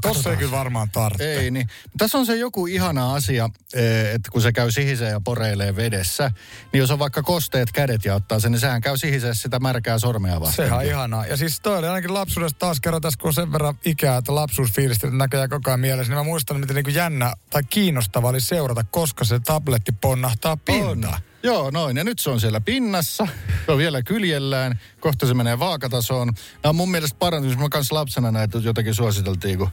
[0.02, 1.34] Tossa ei kyllä varmaan tarvitse.
[1.34, 1.68] Ei niin.
[1.98, 6.32] Tässä on se joku ihana asia, eh, että kun se käy sihisee ja poreilee vedessä,
[6.74, 10.00] niin jos on vaikka kosteet kädet ja ottaa sen, niin sehän käy sihisee sitä märkää
[10.00, 10.66] sormea vasten.
[10.66, 11.26] Sehän on ihanaa.
[11.26, 14.36] Ja siis toi oli ainakin lapsuudesta taas kerran tässä, kun on sen verran ikää, että
[14.36, 18.84] lapsuusfiilistä näköjään koko ajan mielessä, niin mä muistan, miten niin jännä tai kiinnostava oli seurata,
[18.84, 21.22] koska se tabletti ponnahtaa pintaan.
[21.44, 21.98] Joo, noin.
[21.98, 23.28] Ja nyt se on siellä pinnassa.
[23.66, 24.80] Se on vielä kyljellään.
[25.00, 26.28] Kohta se menee vaakatasoon.
[26.28, 27.60] Nämä on mun mielestä parantunut.
[27.60, 29.70] Mä kanssa lapsena näitä jotenkin suositeltiin, kun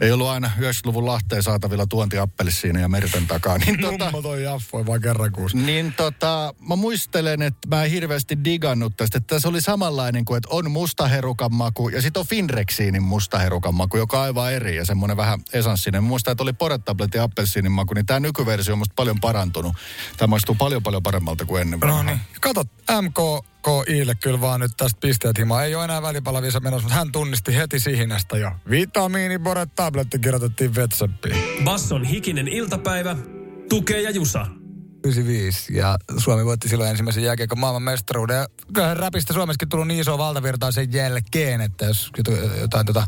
[0.00, 3.58] ei ollut aina 90-luvun Lahteen saatavilla tuontiappelisiina ja merten takaa.
[3.58, 5.58] Niin, tota, Mummo toi jaffoi vaan kerran kuussa.
[5.58, 9.18] niin tota, mä muistelen, että mä en hirveästi digannut tästä.
[9.18, 13.96] Että tässä oli samanlainen kuin, että on mustaherukan maku ja sitten on Finrexiinin mustaherukan maku,
[13.96, 16.04] joka on aivan eri ja semmoinen vähän esanssinen.
[16.04, 19.76] Mä muistan, että oli Poret-tabletin ja appelsiinin maku, niin tämä nykyversio on musta paljon parantunut.
[20.16, 22.20] Tämä maistuu paljon paljon paremmalta kuin ennen No niin.
[22.40, 22.64] Kato,
[23.64, 25.64] MKKIlle kyllä vaan nyt tästä pisteet himaa.
[25.64, 28.50] Ei ole enää välipalavisa menossa, mutta hän tunnisti heti sihinästä jo.
[28.70, 31.64] Vitamiini Boret tabletti kirjoitettiin Whatsappiin.
[31.64, 33.16] Basson hikinen iltapäivä.
[33.68, 34.46] Tukee ja Jusa.
[35.04, 38.36] 95 ja Suomi voitti silloin ensimmäisen jääkiekon maailman mestaruuden.
[38.36, 43.06] Ja kyllähän räpistä Suomessakin tullut niin iso valtavirtaa sen jälkeen, että jos jotain, jotain tota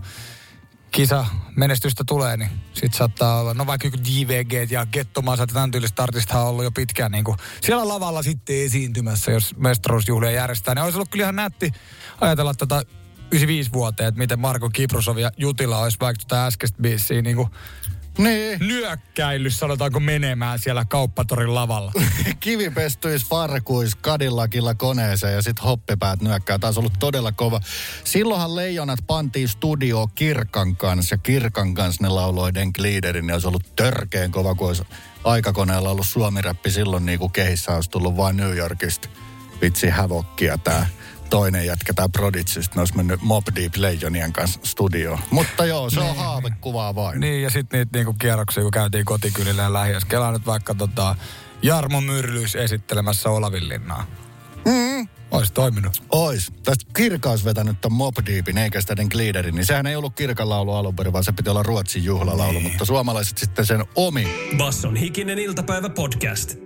[0.96, 6.02] kisa menestystä tulee, niin sit saattaa olla, no vaikka JVG ja Gettomaasa ja tämän tyylistä
[6.02, 10.74] artista on ollut jo pitkään niin kuin siellä lavalla sitten esiintymässä, jos mestaruusjuhlia järjestää.
[10.74, 11.72] Niin olisi ollut kyllä ihan nätti
[12.20, 12.82] ajatella tätä
[13.30, 17.48] 95 vuoteen, että miten Marko Kiprosov ja Jutila olisi vaikka tätä äskeistä biisiä niin kuin
[18.18, 21.92] Niin, nyökkäillyt, sanotaanko menemään siellä kauppatorin lavalla.
[22.40, 26.58] kivipestyis farkuis kadillakilla koneeseen ja sitten hoppipäät nyökkää.
[26.58, 27.60] Taas ollut todella kova.
[28.04, 33.48] Silloinhan leijonat pantiin studio Kirkan kanssa ja Kirkan kanssa ne lauloi Den Gliederin ja olisi
[33.48, 34.82] ollut törkeen kova, kun olisi
[35.24, 39.08] aikakoneella ollut suomiräppi silloin niin kuin kehissä olisi tullut vain New Yorkista.
[39.60, 40.86] Vitsi hävokkia tää
[41.30, 45.18] toinen jätkä, tää Prodigista, ne olisi mennyt Mob Deep Leijonien kanssa studioon.
[45.30, 47.20] Mutta joo, se on haavekuvaa vain.
[47.20, 50.08] Niin, ja sitten niitä niinku kierroksia, kun käytiin kotikylillä ja lähiössä.
[50.08, 51.16] Kelaa nyt vaikka tota
[51.62, 54.06] Jarmo Myrlyys esittelemässä Olavinlinnaa.
[54.64, 55.08] Mm.
[55.30, 56.02] Olisi toiminut.
[56.10, 56.52] Ois.
[56.62, 59.54] Tästä Kirka olisi vetänyt ton Mob Deepin, eikä sitä den Gliederin.
[59.54, 62.60] Niin sehän ei ollut Kirkan laulu alun perin, vaan se piti olla Ruotsin juhlalaulu.
[62.60, 64.28] Mutta suomalaiset sitten sen omi.
[64.56, 66.65] Basson hikinen iltapäivä podcast.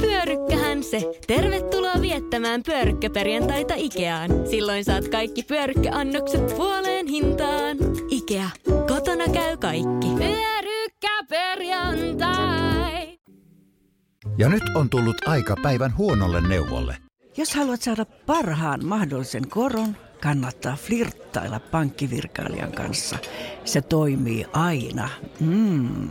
[0.00, 1.10] Pyörykkähän se.
[1.26, 4.30] Tervetuloa viettämään pyörykkäperjantaita Ikeaan.
[4.50, 7.76] Silloin saat kaikki pyörykkäannokset puoleen hintaan.
[8.10, 8.50] Ikea.
[8.88, 10.06] Kotona käy kaikki.
[10.18, 13.18] Pyörykkäperjantai.
[14.38, 16.96] Ja nyt on tullut aika päivän huonolle neuvolle.
[17.36, 23.18] Jos haluat saada parhaan mahdollisen koron, kannattaa flirttailla pankkivirkailijan kanssa.
[23.64, 25.08] Se toimii aina.
[25.40, 26.08] Mm.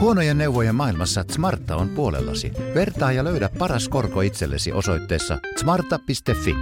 [0.00, 2.52] Huonojen neuvojen maailmassa Smarta on puolellasi.
[2.74, 6.54] Vertaa ja löydä paras korko itsellesi osoitteessa smarta.fi.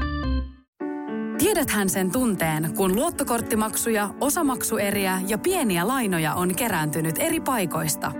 [1.38, 8.12] Tiedäthän sen tunteen, kun luottokorttimaksuja, osamaksueriä ja pieniä lainoja on kerääntynyt eri paikoista.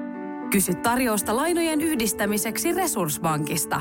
[0.51, 3.81] Kysy tarjousta lainojen yhdistämiseksi Resurssbankista.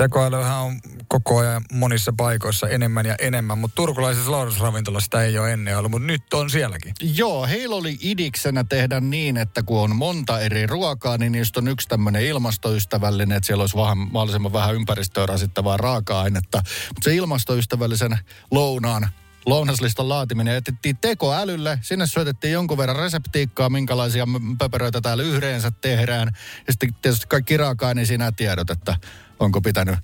[0.00, 5.52] Tekoälyhän on koko ajan monissa paikoissa enemmän ja enemmän, mutta turkulaisessa lounasravintolassa sitä ei ole
[5.52, 6.94] ennen ollut, mutta nyt on sielläkin.
[7.14, 11.68] Joo, heillä oli idiksenä tehdä niin, että kun on monta eri ruokaa, niin niistä on
[11.68, 16.62] yksi tämmöinen ilmastoystävällinen, että siellä olisi vähän, mahdollisimman vähän ympäristöä rasittavaa raaka-ainetta.
[16.88, 18.18] Mutta se ilmastoystävällisen
[18.50, 19.08] lounaan
[19.46, 21.78] lounaslistan laatiminen jätettiin tekoälylle.
[21.82, 24.26] Sinne syötettiin jonkun verran reseptiikkaa, minkälaisia
[24.58, 26.30] pöperöitä täällä yhdessä tehdään.
[26.66, 28.96] Ja sitten tietysti kaikki raaka-aineisiin sinä tiedot, että
[29.40, 29.98] onko pitänyt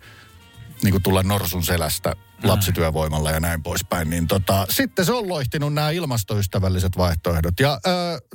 [0.82, 4.10] niin kuin tulla norsun selästä lapsityövoimalla ja näin poispäin.
[4.10, 7.60] Niin tota, sitten se on loihtinut nämä ilmastoystävälliset vaihtoehdot.
[7.60, 7.80] Ja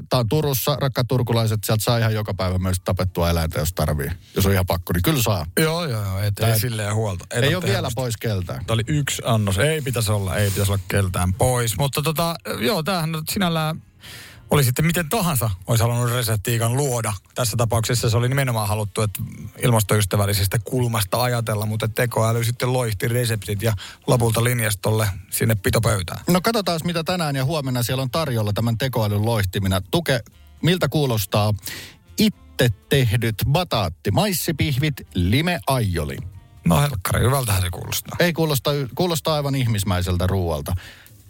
[0.10, 4.12] tämä on Turussa, rakkaat turkulaiset, sieltä saa ihan joka päivä myös tapettua eläintä, jos tarvii.
[4.36, 5.46] Jos on ihan pakko, niin kyllä saa.
[5.60, 6.20] Joo, joo, joo.
[6.20, 7.26] Et, ei silleen huolta.
[7.32, 8.66] Et Ei ole vielä tehnyt pois keltään.
[8.66, 9.58] Tämä oli yksi annos.
[9.58, 11.78] Ei pitäisi olla, ei pitäisi olla keltään pois.
[11.78, 13.82] Mutta tota, joo, tämähän sinällään
[14.52, 17.14] oli sitten miten tahansa olisi halunnut reseptiikan luoda.
[17.36, 19.22] Tässä tapauksessa se oli nimenomaan haluttu, että
[19.64, 23.74] ilmastoystävällisestä kulmasta ajatella, mutta tekoäly sitten loihti reseptit ja
[24.08, 26.24] lopulta linjastolle sinne pitopöytään.
[26.30, 29.82] No katsotaan, mitä tänään ja huomenna siellä on tarjolla tämän tekoälyn loihtimina.
[29.82, 30.20] Tuke,
[30.62, 31.54] miltä kuulostaa
[32.18, 36.18] itse tehdyt bataatti, maissipihvit, lime aioli.
[36.66, 38.16] No helkkari, hyvältähän se kuulostaa.
[38.20, 40.76] Ei kuulosta, kuulostaa aivan ihmismäiseltä ruoalta.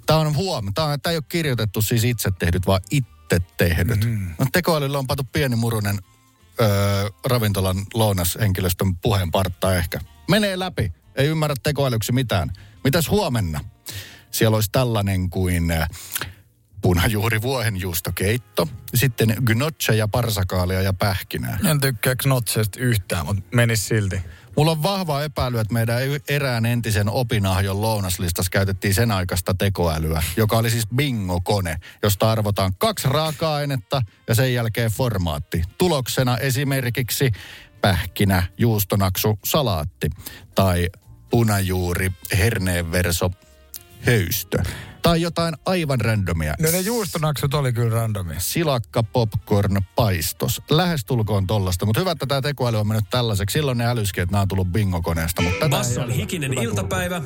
[0.06, 3.11] Tämä on huom, tämä, ei ole kirjoitettu siis itse tehdyt, vaan itse
[3.58, 4.06] tehdyt.
[4.06, 4.36] Mm.
[4.40, 6.00] No, tekoälyllä on patu pieni murunen
[6.62, 6.70] öö,
[7.26, 10.00] ravintolan lounashenkilöstön puheenpartta ehkä.
[10.30, 12.52] Menee läpi, ei ymmärrä tekoälyksi mitään.
[12.84, 13.60] Mitäs huomenna?
[14.32, 15.74] Siellä olisi tällainen kuin
[16.82, 21.58] punajuuri vuohenjuustokeitto, sitten gnocce ja parsakaalia ja pähkinää.
[21.70, 24.22] En tykkää knotseesta yhtään, mutta menis silti.
[24.58, 30.24] Mulla on vahva epäily, että meidän y- erään entisen opinahjon lounaslistassa käytettiin sen aikaista tekoälyä,
[30.38, 35.62] joka oli siis bingo-kone, josta arvotaan kaksi raaka-ainetta ja sen jälkeen formaatti.
[35.78, 37.32] Tuloksena esimerkiksi
[37.82, 40.10] pähkinä, juustonaksu, salaatti
[40.56, 40.90] tai
[41.30, 43.32] punajuuri, herneenverso,
[44.02, 44.64] höystö.
[45.02, 46.56] Tai jotain aivan randomia.
[46.60, 48.40] No ne juustonaksut oli kyllä randomia.
[48.40, 50.62] Silakka, popcorn, paistos.
[50.70, 53.54] Lähestulkoon tollasta, mutta hyvä, että tämä tekoäly on mennyt tällaiseksi.
[53.54, 55.42] Silloin ne älyski, että nämä on tullut bingokoneesta.
[55.42, 57.22] Mutta Basson hikinen Hyvä iltapäivä,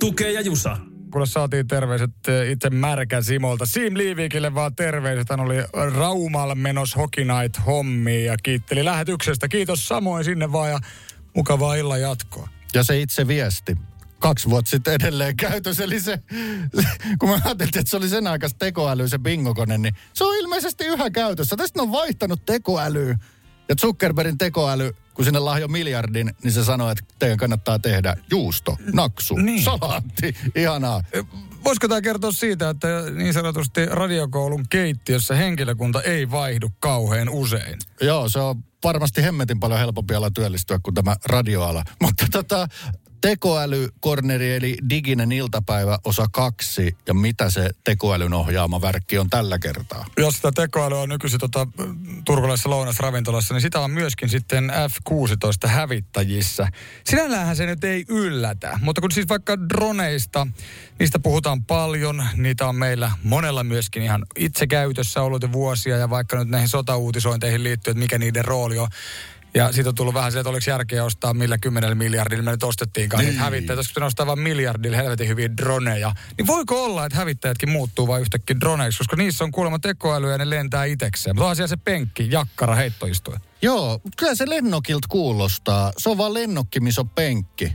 [0.00, 0.76] tukee ja jusa.
[1.12, 3.66] Kuule saatiin terveiset eh, itse Märkä Simolta.
[3.66, 5.30] Sim Liivikille vaan terveiset.
[5.30, 5.56] Hän oli
[5.94, 9.48] Raumalla menos Hockey Night hommiin ja kiitteli lähetyksestä.
[9.48, 10.78] Kiitos samoin sinne vaan ja
[11.36, 12.48] mukavaa illan jatkoa.
[12.74, 13.76] Ja se itse viesti.
[14.18, 16.18] Kaksi vuotta sitten edelleen käytös, eli se,
[17.18, 20.84] kun mä ajattelin, että se oli sen aikaista tekoäly, se bingokone, niin se on ilmeisesti
[20.84, 21.56] yhä käytössä.
[21.56, 23.18] Tästä on vaihtanut tekoälyä.
[23.68, 28.76] Ja Zuckerbergin tekoäly, kun sinne lahjo miljardin, niin se sanoo, että teidän kannattaa tehdä juusto,
[28.92, 29.62] naksu, Niin.
[29.62, 30.34] salaatti.
[30.54, 31.02] Ihanaa.
[31.64, 37.78] Voisiko tämä kertoa siitä, että niin sanotusti radiokoulun keittiössä henkilökunta ei vaihdu kauhean usein?
[38.00, 41.84] Joo, se on varmasti hemmetin paljon helpompi ala työllistyä kuin tämä radioala.
[42.02, 42.68] Mutta tota,
[43.20, 50.04] tekoälykorneri eli diginen iltapäivä osa kaksi ja mitä se tekoälyn ohjaama värkki on tällä kertaa.
[50.16, 51.66] Jos sitä tekoälyä on nykyisin tota,
[52.24, 56.68] turkulaisessa lounasravintolassa, niin sitä on myöskin sitten F-16 hävittäjissä.
[57.04, 60.46] Sinällähän se nyt ei yllätä, mutta kun siis vaikka droneista,
[60.98, 66.10] niistä puhutaan paljon, niitä on meillä monella myöskin ihan itse käytössä ollut jo vuosia ja
[66.10, 68.88] vaikka nyt näihin sotauutisointeihin liittyy, että mikä niiden rooli on.
[69.56, 72.62] Ja siitä on tullut vähän se, että oliko järkeä ostaa millä kymmenellä miljardilla me nyt
[72.62, 73.38] ostettiinkaan niin.
[73.38, 73.78] Hävittäjät.
[73.78, 76.12] Olisiko pitänyt ostaa vain miljardilla helvetin hyviä droneja.
[76.38, 80.38] Niin voiko olla, että hävittäjätkin muuttuu vain yhtäkkiä droneiksi, koska niissä on kuulemma tekoälyä ja
[80.38, 81.36] ne lentää itsekseen.
[81.36, 83.40] Mutta onhan siellä se penkki, jakkara, heittoistue.
[83.62, 85.92] Joo, kyllä se lennokilta kuulostaa.
[85.98, 87.72] Se on vaan lennokki, missä on penkki.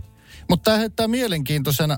[0.49, 1.97] Mutta tämä heittää mielenkiintoisen äh,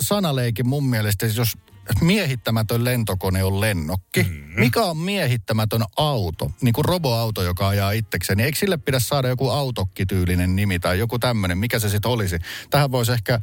[0.00, 1.52] sanaleikin mun mielestä, jos
[2.00, 4.22] miehittämätön lentokone on lennokki.
[4.22, 4.60] Mm-hmm.
[4.60, 6.50] Mikä on miehittämätön auto?
[6.60, 8.36] Niin kuin roboauto, joka ajaa itsekseen.
[8.36, 11.58] Niin eikö sille pidä saada joku autokkityylinen nimi tai joku tämmöinen?
[11.58, 12.38] Mikä se sitten olisi?
[12.70, 13.40] Tähän voisi ehkä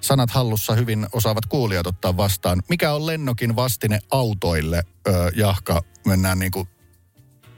[0.00, 2.62] sanat hallussa hyvin osaavat kuulijat ottaa vastaan.
[2.68, 5.82] Mikä on lennokin vastine autoille, öö, Jahka?
[6.06, 6.68] Mennään niin kuin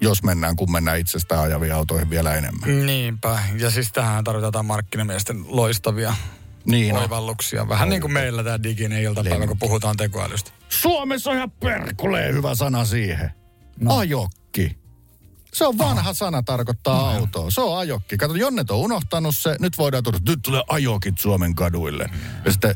[0.01, 2.87] jos mennään, kun mennään itsestään ajaviin autoihin vielä enemmän.
[2.87, 3.39] Niinpä.
[3.59, 6.15] Ja siis tähän tarvitaan markkinamiesten loistavia
[6.67, 7.69] Niin oivalluksia.
[7.69, 10.51] Vähän niin kuin meillä tämä diginen iltapäivä, kun puhutaan tekoälystä.
[10.69, 13.31] Suomessa on ihan perkuleen hyvä sana siihen.
[13.81, 13.97] No.
[13.97, 14.77] Ajokki.
[15.55, 17.51] Se on vanha sana, tarkoittaa no, autoa.
[17.51, 18.17] Se on ajokki.
[18.17, 19.57] Kato, Jonnet on unohtanut se.
[19.61, 22.11] Nyt voidaan tulla, nyt tulee ajokit Suomen kaduille.
[22.45, 22.75] Ja sitten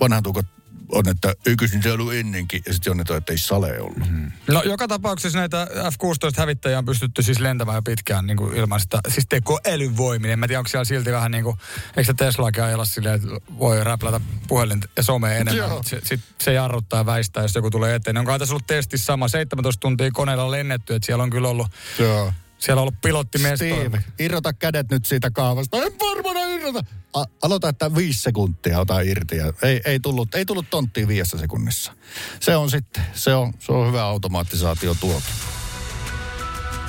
[0.00, 0.46] vanhan tukot
[0.92, 2.62] on, että eikö niitä ollut ennenkin.
[2.66, 4.10] Ja sitten Jonni toi, että ei sale ollut.
[4.10, 4.32] Mm.
[4.48, 9.00] No joka tapauksessa näitä F-16-hävittäjiä on pystytty siis lentämään jo pitkään niin kuin ilman sitä,
[9.08, 10.30] siis tekoälyn voimin.
[10.30, 11.56] En mä tiedä, onko siellä silti vähän niin kuin,
[11.96, 13.28] eikö se Teslaakin ajella silleen, että
[13.58, 15.56] voi räplätä puhelin ja somea enemmän.
[15.56, 15.82] Joo.
[15.82, 18.18] Se, sit se jarruttaa ja väistää, jos joku tulee eteen.
[18.18, 21.66] Onkohan tässä ollut testi sama, 17 tuntia koneella lennetty, että siellä on kyllä ollut,
[21.98, 22.32] Joo.
[22.62, 23.76] Siellä on ollut pilottimestoilla.
[23.76, 25.76] Steve, irrota kädet nyt siitä kaavasta.
[25.76, 26.84] En varmana irrota.
[27.14, 29.36] A- aloita, että viisi sekuntia ota irti.
[29.36, 31.92] Ja ei, ei, tullut, ei tullut tonttia viidessä sekunnissa.
[32.40, 35.26] Se on sitten, se on, se on hyvä automaattisaatio tuotu.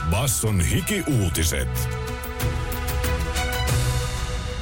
[0.10, 1.90] Basson hiki-uutiset.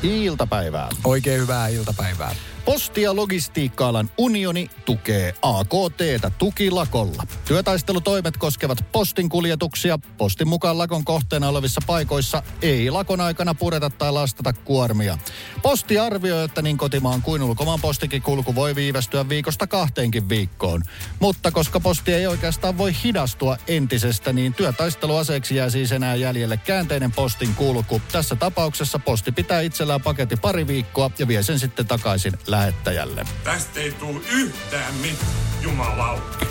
[0.04, 0.90] Iltapäivää.
[1.04, 2.36] Oikein hyvää iltapäivää.
[2.66, 7.24] Posti- ja logistiikka-alan unioni tukee AKTtä tukilakolla.
[7.46, 10.00] Työtaistelutoimet koskevat postin kuljetuksia.
[10.18, 15.18] Postin mukaan lakon kohteena olevissa paikoissa ei lakon aikana pureta tai lastata kuormia.
[15.62, 20.82] Posti arvioi, että niin kotimaan kuin ulkomaan postikin kulku voi viivästyä viikosta kahteenkin viikkoon.
[21.20, 27.12] Mutta koska posti ei oikeastaan voi hidastua entisestä, niin työtaisteluaseeksi jää siis enää jäljelle käänteinen
[27.12, 28.02] postin kulku.
[28.12, 33.26] Tässä tapauksessa posti pitää itsellään paketti pari viikkoa ja vie sen sitten takaisin lähettäjälle.
[33.44, 36.46] Tästä ei tule yhtään mitään, jumalauta.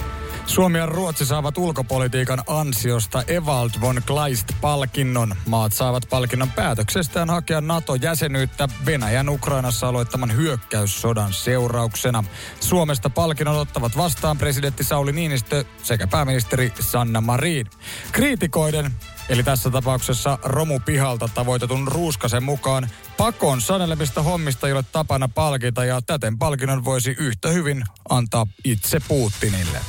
[0.47, 5.37] Suomi ja Ruotsi saavat ulkopolitiikan ansiosta Evald von Kleist-palkinnon.
[5.47, 12.25] Maat saavat palkinnon päätöksestään hakea NATO-jäsenyyttä Venäjän Ukrainassa aloittaman hyökkäyssodan seurauksena.
[12.61, 17.67] Suomesta palkinnon ottavat vastaan presidentti Sauli Niinistö sekä pääministeri Sanna Marin.
[18.13, 18.93] Kriitikoiden
[19.31, 26.03] Eli tässä tapauksessa romupihalta tavoitetun ruuskasen mukaan pakon sanelemista hommista ei ole tapana palkita ja
[26.03, 29.81] täten palkinnon voisi yhtä hyvin antaa itse Putinille.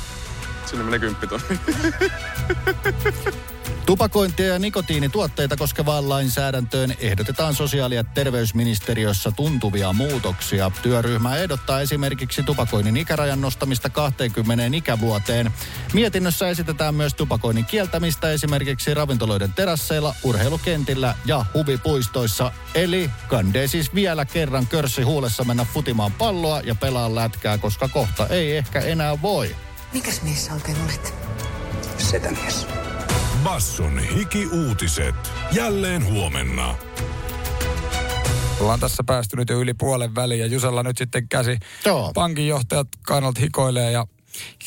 [0.66, 1.60] Sinne menee kymppitonni.
[3.86, 10.70] Tupakointia ja nikotiinituotteita koskevaan lainsäädäntöön ehdotetaan sosiaali- ja terveysministeriössä tuntuvia muutoksia.
[10.82, 15.50] Työryhmä ehdottaa esimerkiksi tupakoinnin ikärajan nostamista 20 ikävuoteen.
[15.92, 22.52] Mietinnössä esitetään myös tupakoinnin kieltämistä esimerkiksi ravintoloiden terasseilla, urheilukentillä ja huvipuistoissa.
[22.74, 28.26] Eli kandee siis vielä kerran körssi huulessa mennä futimaan palloa ja pelaa lätkää, koska kohta
[28.26, 29.56] ei ehkä enää voi.
[29.92, 31.14] Mikäs mies sä oikein olet?
[31.98, 32.66] Setämies.
[33.44, 35.14] Basson hiki-uutiset.
[35.52, 36.74] Jälleen huomenna.
[38.60, 41.58] Ollaan tässä päästy nyt jo yli puolen väliin ja Jusella nyt sitten käsi.
[41.86, 42.12] Joo.
[42.14, 44.06] Pankinjohtajat kannalta hikoilee ja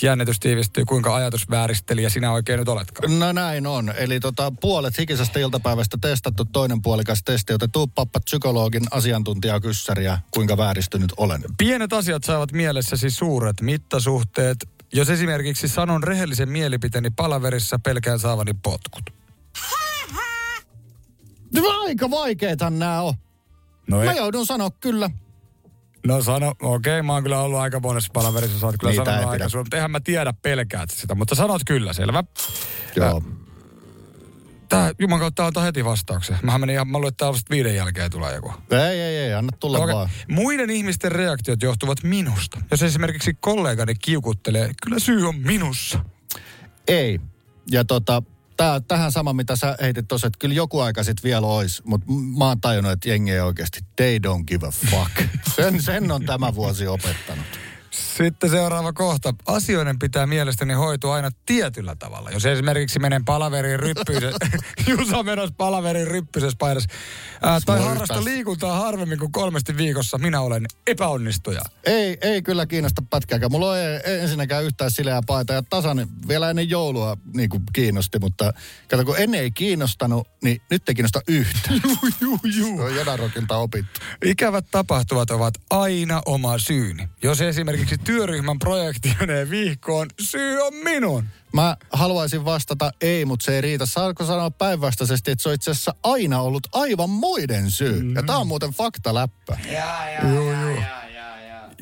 [0.02, 3.20] jännitys tiivistyy, kuinka ajatus vääristeli ja sinä oikein nyt oletkaan.
[3.20, 3.94] No näin on.
[3.98, 10.58] Eli tota, puolet hikisestä iltapäivästä testattu, toinen puolikas testi, joten tuu pappa psykologin asiantuntijakyssäriä, kuinka
[10.58, 11.44] vääristynyt olen.
[11.58, 14.58] Pienet asiat saavat mielessäsi suuret mittasuhteet.
[14.94, 19.04] Jos esimerkiksi sanon rehellisen mielipiteeni palaverissa, pelkään saavani potkut.
[21.86, 23.14] Aika vaikeethan nämä on.
[23.88, 25.10] No Mä joudun sanoa kyllä.
[26.08, 29.30] No sano, okei, mä oon kyllä ollut aika monessa palaverissa, sä oot kyllä Niitä sanonut
[29.30, 32.24] aika sun, mutta eihän mä tiedä pelkäät sitä, mutta sanot kyllä, selvä.
[32.96, 33.22] Joo.
[34.76, 36.38] Tää, Juman kautta antaa heti vastauksen.
[36.44, 38.54] Mähän menin ihan, mä luulen, että tää vasta viiden jälkeen tulee joku.
[38.72, 39.96] Ei, ei, ei, anna tulla Okei.
[39.96, 40.10] vaan.
[40.30, 42.62] Muiden ihmisten reaktiot johtuvat minusta.
[42.72, 46.00] Jos esimerkiksi kollegani kiukuttelee, kyllä syy on minussa.
[46.88, 47.20] Ei.
[47.72, 48.24] Ja tota,
[48.58, 52.12] tää, tähän sama, mitä sä heitit tuossa, että kyllä joku aika sit vielä ois, mutta
[52.38, 55.30] mä oon tajunnut, että jengi ei oikeasti, they don't give a fuck.
[55.56, 57.46] Sen, sen on tämä vuosi opettanut.
[58.18, 59.34] Sitten seuraava kohta.
[59.48, 62.30] Asioiden pitää mielestäni hoitua aina tietyllä tavalla.
[62.32, 64.34] Jos esimerkiksi menen palaverin ryppyisen,
[64.88, 66.90] Jusa menossa palaverin ryppysessä paidassa,
[67.42, 71.62] ää, tai harrasta liikuntaa harvemmin kuin kolmesti viikossa, minä olen epäonnistuja.
[71.86, 73.52] Ei, ei kyllä kiinnosta pätkääkään.
[73.52, 78.20] Mulla on ei, ensinnäkään yhtään sileää paita ja tasan vielä ennen joulua niin kuin kiinnosti,
[78.20, 78.54] mutta
[78.88, 81.82] kato kun ennen ei kiinnostanut, niin nyt ei kiinnosta yhtään.
[81.86, 82.78] Juu, juu, juu.
[82.78, 83.06] Se
[83.50, 84.00] on opittu.
[84.26, 87.10] Ikävät tapahtuvat ovat aina oma syyni.
[87.24, 91.26] Jos esimerkiksi työryhmän projekti menee vihkoon, syy on minun.
[91.54, 93.86] Mä haluaisin vastata ei, mutta se ei riitä.
[93.86, 98.04] Saako sanoa päinvastaisesti, että se on itse asiassa aina ollut aivan muiden syy.
[98.04, 98.16] Mm.
[98.16, 99.58] Ja tää on muuten faktaläppä.
[100.24, 100.78] Juu, juu.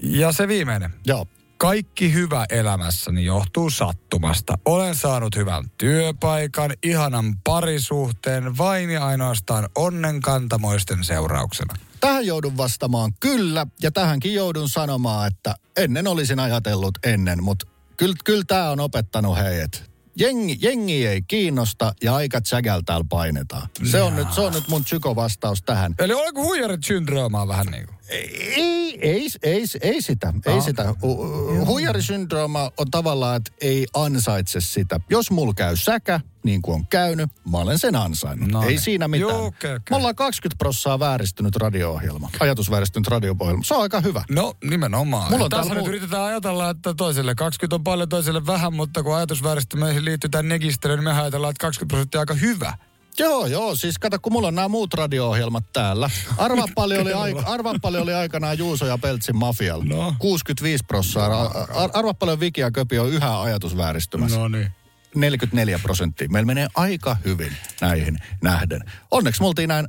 [0.03, 0.93] Ja se viimeinen.
[1.05, 1.27] Joo.
[1.57, 4.57] Kaikki hyvä elämässäni johtuu sattumasta.
[4.65, 11.73] Olen saanut hyvän työpaikan, ihanan parisuhteen, vain ja ainoastaan onnenkantamoisten seurauksena.
[12.03, 18.15] Tähän joudun vastaamaan kyllä, ja tähänkin joudun sanomaan, että ennen olisin ajatellut ennen, mutta kyllä,
[18.23, 19.79] kyllä tämä on opettanut hei, että
[20.19, 23.67] jengi, jengi ei kiinnosta ja aika tsägäl täällä painetaan.
[23.91, 25.95] Se on, nyt, se on nyt mun psykovastaus tähän.
[25.99, 27.97] Eli oliko huijarit syndroomaa vähän niin kuin?
[28.13, 30.63] Ei, ei, ei, ei sitä, ei Ah.
[30.65, 30.83] sitä.
[30.83, 34.99] Hu- Huijarisyndrooma on tavallaan, että ei ansaitse sitä.
[35.09, 38.49] Jos mulla käy säkä, niin kuin on käynyt, mä olen sen ansainnut.
[38.51, 39.29] No Ei siinä mitään.
[39.29, 39.83] Joo, okei, okei.
[39.89, 42.29] Me ollaan 20 prossaa vääristynyt radio-ohjelma.
[42.39, 43.63] Ajatusvääristynyt radio-ohjelma.
[43.63, 44.23] Se on aika hyvä.
[44.29, 45.31] No nimenomaan.
[45.31, 49.03] Mulla on Tässä nyt muu- yritetään ajatella, että toiselle 20 on paljon, toiselle vähän, mutta
[49.03, 52.73] kun ajatusvääristymiin liittyy tämä negistely, niin me ajatellaan, että 20 prosenttia on aika hyvä.
[53.19, 53.75] Joo, joo.
[53.75, 56.09] Siis kato, kun mulla on nämä muut radio-ohjelmat täällä.
[56.37, 59.85] Arvaa paljon, oli, aik- paljon oli aikanaan Juuso ja Peltsin mafialla.
[59.85, 60.15] No.
[60.19, 61.41] 65 prossaa.
[61.73, 64.37] Ar- arvaa paljon Viki ja Köpi on yhä ajatusvääristymässä.
[64.39, 64.71] No niin.
[65.15, 66.27] 44 prosenttia.
[66.29, 68.81] Meillä menee aika hyvin näihin nähden.
[69.11, 69.87] Onneksi me oltiin näin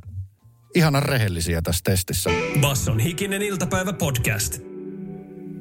[0.75, 2.29] ihanan rehellisiä tässä testissä.
[2.61, 4.57] Basson hikinen iltapäivä podcast.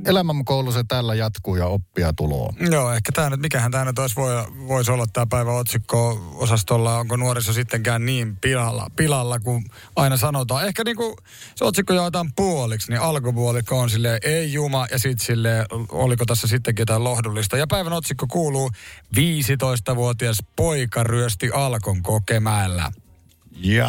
[0.06, 2.54] Elämänkoulu se tällä jatkuu ja oppia tuloa.
[2.70, 4.32] Joo, ehkä tämä nyt, mikähän tämä nyt olisi, voi,
[4.68, 9.64] voisi olla tämä päivä otsikko-osastolla, onko nuoriso sittenkään niin pilalla, pilalla kuin
[9.96, 10.66] aina sanotaan.
[10.66, 11.16] Ehkä niin kuin
[11.54, 16.46] se otsikko jaetaan puoliksi, niin alkupuolikko on silleen ei juma ja sitten silleen, oliko tässä
[16.46, 17.56] sittenkin jotain lohdullista.
[17.56, 18.70] Ja päivän otsikko kuuluu
[19.16, 22.92] 15-vuotias poika ryösti Alkon kokemäellä.
[23.56, 23.88] Ja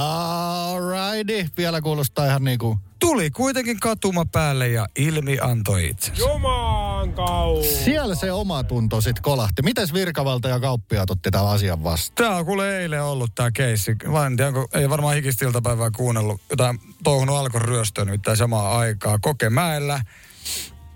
[0.91, 1.49] righty.
[1.57, 6.21] Vielä kuulostaa ihan niin kuin Tuli kuitenkin katuma päälle ja ilmi antoi itsensä.
[6.21, 7.69] Jumaan kautta.
[7.69, 9.61] Siellä se oma tunto sitten kolahti.
[9.61, 12.15] Mites virkavalta ja kauppiaat otti tämän asian vastaan?
[12.15, 13.95] Tämä on kuule eilen ollut tämä keissi.
[14.11, 16.41] Mä en tiedä, ei varmaan hikistä iltapäivää kuunnellut.
[16.49, 20.01] Jotain touhunut alkon ryöstöä nimittäin samaa aikaa Kokemäellä.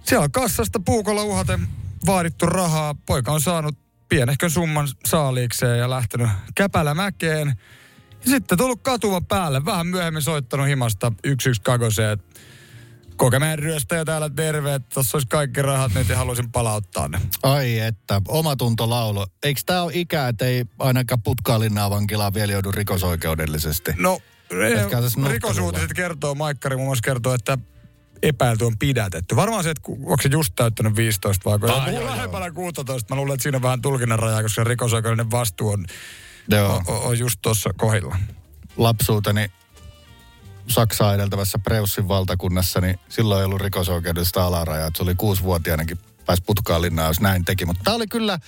[0.04, 1.68] Siellä on kassasta puukolla uhaten
[2.06, 2.96] vaadittu rahaa.
[3.06, 3.78] Poika on saanut
[4.10, 7.56] pienehkön summan saaliikseen ja lähtenyt käpälämäkeen.
[8.26, 9.66] Ja sitten tullut katuvan päälle.
[9.66, 12.20] Vähän myöhemmin soittanut himasta yksi yksi kakoseen.
[13.16, 17.22] Kokemäen ryöstäjä täällä terve, että tossa olisi kaikki rahat nyt ja haluaisin palauttaa ne.
[17.44, 19.28] Ai että, omatunto laulo.
[19.44, 23.92] Eikö tämä ole ikä, että ei ainakaan Putkalinnaa vankilaan vielä joudu rikosoikeudellisesti?
[23.98, 24.20] No,
[24.92, 27.58] tässä rikosuutiset kertoo, Maikkari muun muassa kertoo, että
[28.24, 29.36] epäilty on pidätetty.
[29.36, 32.06] Varmaan se, että onko se just täyttänyt 15 vai joo, joo.
[32.06, 33.16] lähempänä 16.
[33.16, 35.86] Mä luulen, että siinä on vähän tulkinnan rajaa, koska rikosoikeudellinen vastuu on,
[36.50, 36.76] Joo.
[36.88, 38.18] on, on just tuossa kohdilla.
[38.78, 39.52] lapsuuteni
[40.68, 44.90] Saksaa edeltävässä Preussin valtakunnassa, niin silloin ei ollut rikosoikeudellista alarajaa.
[44.96, 47.66] Se oli kuusivuotiaanakin pääsi putkaan linnaan, jos näin teki.
[47.66, 48.40] Mutta tämä oli kyllä,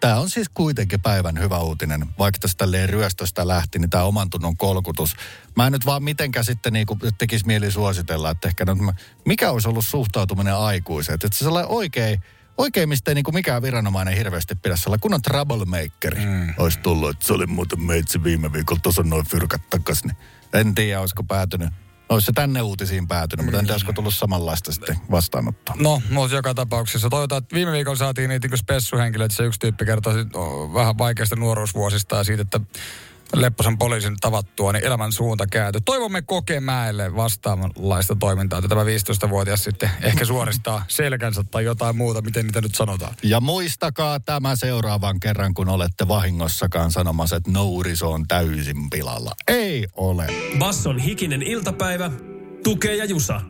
[0.00, 2.06] tämä on siis kuitenkin päivän hyvä uutinen.
[2.18, 5.16] Vaikka tästä ryöstöstä lähti, niin tämä oman tunnon kolkutus.
[5.56, 8.94] Mä en nyt vaan mitenkään sitten niinku tekisi mieli suositella, että ehkä mä-
[9.24, 11.14] mikä olisi ollut suhtautuminen aikuiseen.
[11.14, 12.22] Että se sellainen oikein,
[12.58, 16.54] oikein mistä ei niinku mikään viranomainen hirveästi pidä sellainen kunnon troublemakeri mm.
[16.58, 17.10] olisi tullut.
[17.10, 20.16] Että se oli muuten meitsi viime viikolla, tuossa on noin fyrkat takas, niin
[20.52, 21.68] en tiedä, olisiko päätynyt.
[22.08, 25.74] Olisi se tänne uutisiin päätynyt, mutta en tiedä, olisiko tullut samanlaista sitten vastaanottoa.
[25.78, 27.10] No, mutta joka tapauksessa.
[27.10, 29.34] Toivotaan, että viime viikolla saatiin niitä niin spessuhenkilöitä.
[29.34, 30.14] Se yksi tyyppi kertoi
[30.74, 32.60] vähän vaikeista nuoruusvuosista ja siitä, että
[33.34, 35.80] Lepposen poliisin tavattua, niin elämän suunta käänty.
[35.84, 42.46] Toivomme Kokemäelle vastaavanlaista toimintaa, että tämä 15-vuotias sitten ehkä suoristaa selkänsä tai jotain muuta, miten
[42.46, 43.14] niitä nyt sanotaan.
[43.22, 49.32] Ja muistakaa tämä seuraavan kerran, kun olette vahingossakaan sanomassa, että nouriso on täysin pilalla.
[49.48, 50.26] Ei ole.
[50.58, 52.10] Basson hikinen iltapäivä.
[52.64, 53.40] Tukee ja Jusa.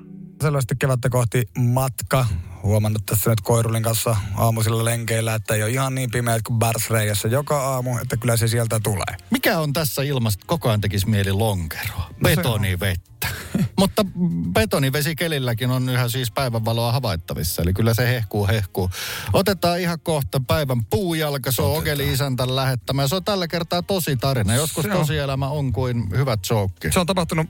[0.43, 2.26] Selvästi kevättä kohti matka.
[2.62, 7.28] Huomannut tässä nyt koirulin kanssa aamuisilla lenkeillä, että ei ole ihan niin pimeät kuin Barsreijassa
[7.28, 9.16] joka aamu, että kyllä se sieltä tulee.
[9.30, 11.97] Mikä on tässä ilmasta koko ajan tekisi mieli lonkeroa?
[11.97, 12.22] No se on.
[12.22, 13.28] Betonivettä.
[13.78, 14.05] Mutta
[14.53, 17.62] betonivesikelilläkin on yhä siis päivänvaloa havaittavissa.
[17.62, 18.91] Eli kyllä se hehkuu, hehkuu.
[19.32, 21.53] Otetaan ihan kohta päivän puujalka.
[21.53, 23.09] Se on Ogeli isäntä lähettämä.
[23.09, 24.55] Se on tällä kertaa tosi tarina.
[24.55, 26.93] Joskus Se tosielämä on kuin hyvä joke.
[26.93, 27.47] Se on tapahtunut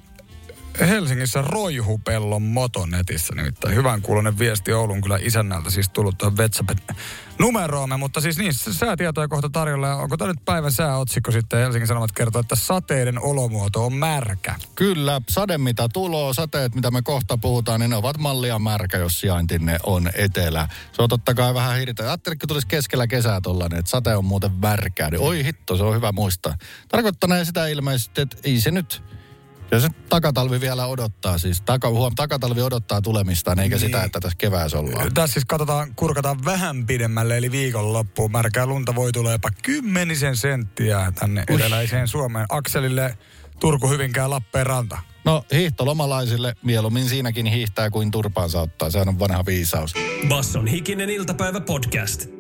[0.80, 6.78] Helsingissä Roihupellon motonetissä, nimittäin hyvän kuulonen viesti Oulun kyllä isännältä siis tullut tuohon Vetsapet
[7.38, 9.94] numeroomme, mutta siis niin, säätietoja kohta tarjolla.
[9.94, 11.58] Onko tämä nyt päivän sääotsikko sitten?
[11.60, 14.54] Helsingin Sanomat kertoo, että sateiden olomuoto on märkä.
[14.74, 19.20] Kyllä, sade mitä tuloa, sateet mitä me kohta puhutaan, niin ne ovat mallia märkä, jos
[19.20, 20.68] sijaintinne on etelä.
[20.92, 22.06] Se on totta kai vähän hirveä.
[22.06, 25.10] Ajattelin, kun tulisi keskellä kesää tollainen, että sate on muuten märkää.
[25.10, 26.54] Niin oi hitto, se on hyvä muistaa.
[26.88, 29.17] Tarkoittaneen sitä ilmeisesti, että ei se nyt...
[29.70, 31.60] Ja se takatalvi vielä odottaa siis.
[31.60, 33.86] Taka, huom, takatalvi odottaa tulemistaan, eikä niin.
[33.86, 35.14] sitä, että tässä keväässä ollaan.
[35.14, 38.32] Tässä siis katsotaan, kurkataan vähän pidemmälle, eli viikonloppuun.
[38.32, 41.60] Märkää lunta voi tulla jopa kymmenisen senttiä tänne Uish.
[41.60, 42.46] eteläiseen Suomeen.
[42.48, 43.18] Akselille
[43.60, 44.98] Turku, Hyvinkää, Lappeenranta.
[45.24, 48.90] No hiihtolomalaisille mieluummin siinäkin hiihtää kuin turpaansa ottaa.
[48.90, 49.94] Sehän on vanha viisaus.
[50.28, 52.37] Basson hikinen iltapäivä podcast.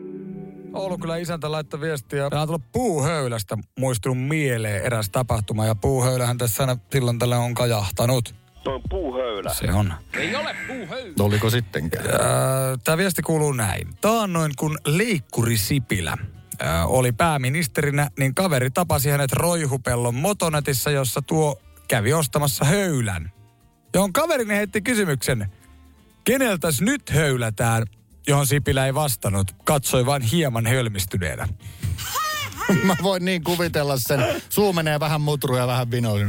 [0.72, 2.30] Oulu kyllä isäntä laittoi viestiä.
[2.30, 5.66] Tämä on tullut puuhöylästä muistunut mieleen eräs tapahtuma.
[5.66, 8.34] Ja puuhöylähän tässä aina silloin tällä on kajahtanut.
[8.64, 9.54] Tuo on puuhöylä.
[9.54, 9.94] Se on.
[10.14, 11.14] Ei ole puuhöylä.
[11.20, 12.04] Oliko sittenkään?
[12.84, 13.88] Tämä viesti kuuluu näin.
[14.00, 16.16] Taannoin kun Leikkuri Sipilä
[16.58, 21.56] ää, oli pääministerinä, niin kaveri tapasi hänet Roihupellon motonetissa, jossa tuo
[21.88, 23.32] kävi ostamassa höylän.
[23.94, 25.52] Johon kaverini heitti kysymyksen,
[26.24, 27.86] keneltäs nyt höylätään,
[28.28, 31.48] johon Sipilä ei vastannut, katsoi vain hieman hölmistyneenä.
[32.84, 34.24] Mä voin niin kuvitella sen.
[34.48, 36.26] Suu menee vähän mutruja ja vähän vinoja.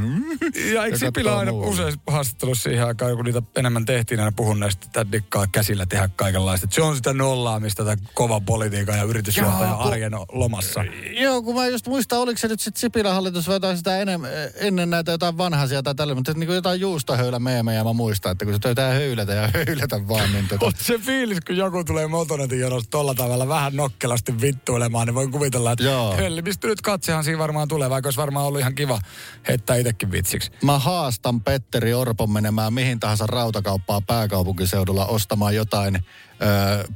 [0.74, 4.86] Ja eikö Sipilä aina usein haastattelussa siihen aikaan, kun niitä enemmän tehtiin, aina puhun näistä,
[4.86, 6.68] että dikkaa käsillä tehdä kaikenlaista.
[6.72, 10.86] Se on sitä nollaamista, tätä kovan politiikan ja yritysjohtajan arjen lomassa.
[11.12, 14.22] Joo, kun mä just muistan, oliko se nyt sitten Sipilän hallitus vai jotain sitä ennen,
[14.56, 18.54] ennen näitä jotain vanhaisia tai tällä, mutta niin jotain juustohöylä meemejä mä muistan, että kun
[18.54, 22.90] se töitään höylätä ja höylätä vaan, niin tota, se fiilis, kun joku tulee motonetin jonosta
[22.90, 26.16] tolla tavalla vähän nokkelasti vittuilemaan, niin voin kuvitella, että Joo.
[26.30, 29.00] Helmistynyt katsehan siinä varmaan tulee, vaikka olisi varmaan ollut ihan kiva
[29.48, 30.52] heittää itsekin vitsiksi.
[30.64, 36.00] Mä haastan Petteri Orpon menemään mihin tahansa rautakauppaa pääkaupunkiseudulla ostamaan jotain ö,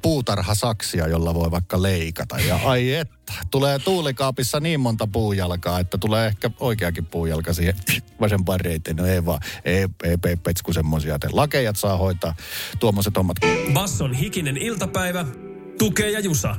[0.02, 2.40] puutarhasaksia, jolla voi vaikka leikata.
[2.40, 7.76] Ja ai että, tulee tuulikaapissa niin monta puujalkaa, että tulee ehkä oikeakin puujalka siihen
[8.22, 8.96] vasempaan reiteen.
[8.96, 11.20] No ei vaan, ei, ei, ei petsku semmosia.
[11.20, 11.28] te.
[11.32, 12.36] Lakejat saa hoitaa
[12.80, 13.38] tuommoiset hommat.
[13.74, 15.26] Basson hikinen iltapäivä.
[15.78, 16.56] Tukee ja Jusa.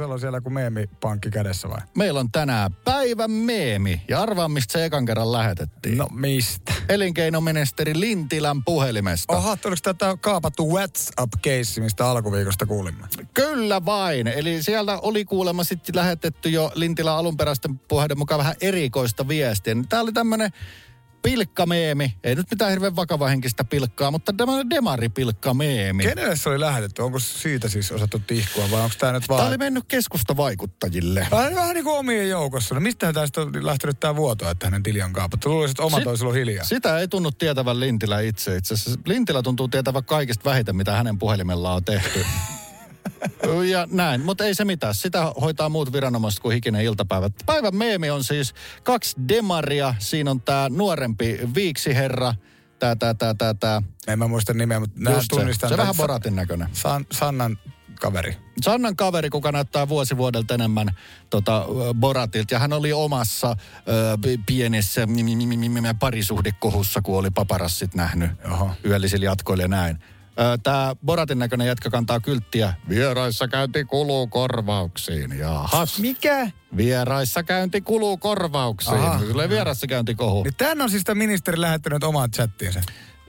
[0.00, 1.80] On siellä kuin meemipankki kädessä vai?
[1.96, 4.02] Meillä on tänään päivän meemi.
[4.08, 5.98] Ja arvaa, mistä se ekan kerran lähetettiin.
[5.98, 6.72] No mistä?
[6.88, 9.36] Elinkeinoministeri Lintilän puhelimesta.
[9.36, 13.06] Oha, oliko tätä kaapattu WhatsApp-keissi, mistä alkuviikosta kuulimme?
[13.34, 14.26] Kyllä vain.
[14.26, 19.76] Eli sieltä oli kuulemma sitten lähetetty jo Lintilän alunperäisten puheiden mukaan vähän erikoista viestiä.
[19.88, 20.50] Tämä oli tämmöinen
[21.22, 22.14] pilkkameemi.
[22.24, 26.02] Ei nyt mitään hirveän vakavahenkistä pilkkaa, mutta tämmöinen demaripilkkameemi.
[26.02, 27.02] Kenelle se oli lähetetty?
[27.02, 29.38] Onko siitä siis osattu tihkua vai onko tämä nyt vaan...
[29.38, 31.26] Tämä oli mennyt keskustavaikuttajille.
[31.30, 32.74] Vähän, vähän niin kuin omien joukossa.
[32.74, 35.48] No mistä tästä on lähtenyt tämä vuoto, että hänen tili on kaapattu?
[35.48, 36.64] Luulisin, että oma Sit- toisi ollut hiljaa.
[36.64, 38.56] Sitä ei tunnu tietävän Lintilä itse.
[38.56, 42.24] Itse asiassa Lintilä tuntuu tietävän kaikista vähiten, mitä hänen puhelimellaan on tehty.
[43.70, 44.94] ja näin, mutta ei se mitään.
[44.94, 47.30] Sitä hoitaa muut viranomaiset kuin hikinen iltapäivä.
[47.46, 49.94] Päivän meemi on siis kaksi demaria.
[49.98, 52.34] Siinä on tämä nuorempi viiksiherra.
[52.78, 53.82] Tää, tää, tää, tää, tää.
[54.06, 55.36] En mä muista nimeä, mutta nämä Just se.
[55.36, 55.68] tunnistan.
[55.68, 56.68] Se tämän vähän Boratin näköinen.
[56.72, 57.58] San, Sannan
[58.00, 58.36] kaveri.
[58.62, 60.88] Sannan kaveri, kuka näyttää vuosi vuodelta enemmän
[61.30, 62.54] tota, Boratilta.
[62.54, 63.56] Ja hän oli omassa
[63.88, 65.06] ö, pienessä
[65.98, 68.70] parisuhdekohussa, kun oli paparassit nähnyt Oho.
[68.84, 69.98] yöllisillä jatkoilla ja näin.
[70.62, 72.74] Tämä Boratin näköinen jätkä kantaa kylttiä.
[72.88, 75.38] Vieraissa käynti kuluu korvauksiin.
[75.38, 75.98] Jahas.
[75.98, 76.50] Mikä?
[76.76, 78.96] Vieraissa käynti kuluu korvauksiin.
[78.96, 79.20] Aha.
[79.32, 80.42] Tulee vierassa käynti kohu.
[80.42, 82.80] Niin tän on siis ministeri lähettänyt omaan chattiinsa.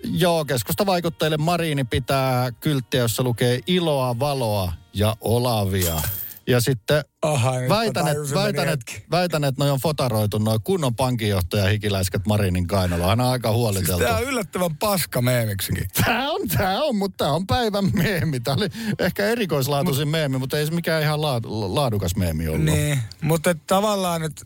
[0.04, 6.02] Joo, keskusta vaikuttajille Mariini pitää kylttiä, jossa lukee iloa, valoa ja olavia.
[6.48, 8.80] Ja sitten Aha, väitän, että väitän, et,
[9.12, 13.08] väitän, et noi on fotaroitu noin kunnon pankinjohtaja hikiläiskät Marinin kainaloa.
[13.08, 14.04] Hän on aika Siis huoliteltu.
[14.04, 15.86] tää on yllättävän paska meemiksikin.
[16.06, 18.40] Tää on, tää on, mutta tää on päivän meemi.
[18.40, 18.68] Tää oli
[19.00, 22.66] ehkä erikoislaatuisin meemi, mutta ei se mikään ihan laad, laadukas meemi ollut.
[22.66, 24.42] Niin, mutta tavallaan nyt,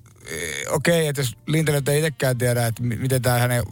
[0.69, 3.63] okei, okay, että jos Lintelö ei itsekään tiedä, että mi- miten tämä hänen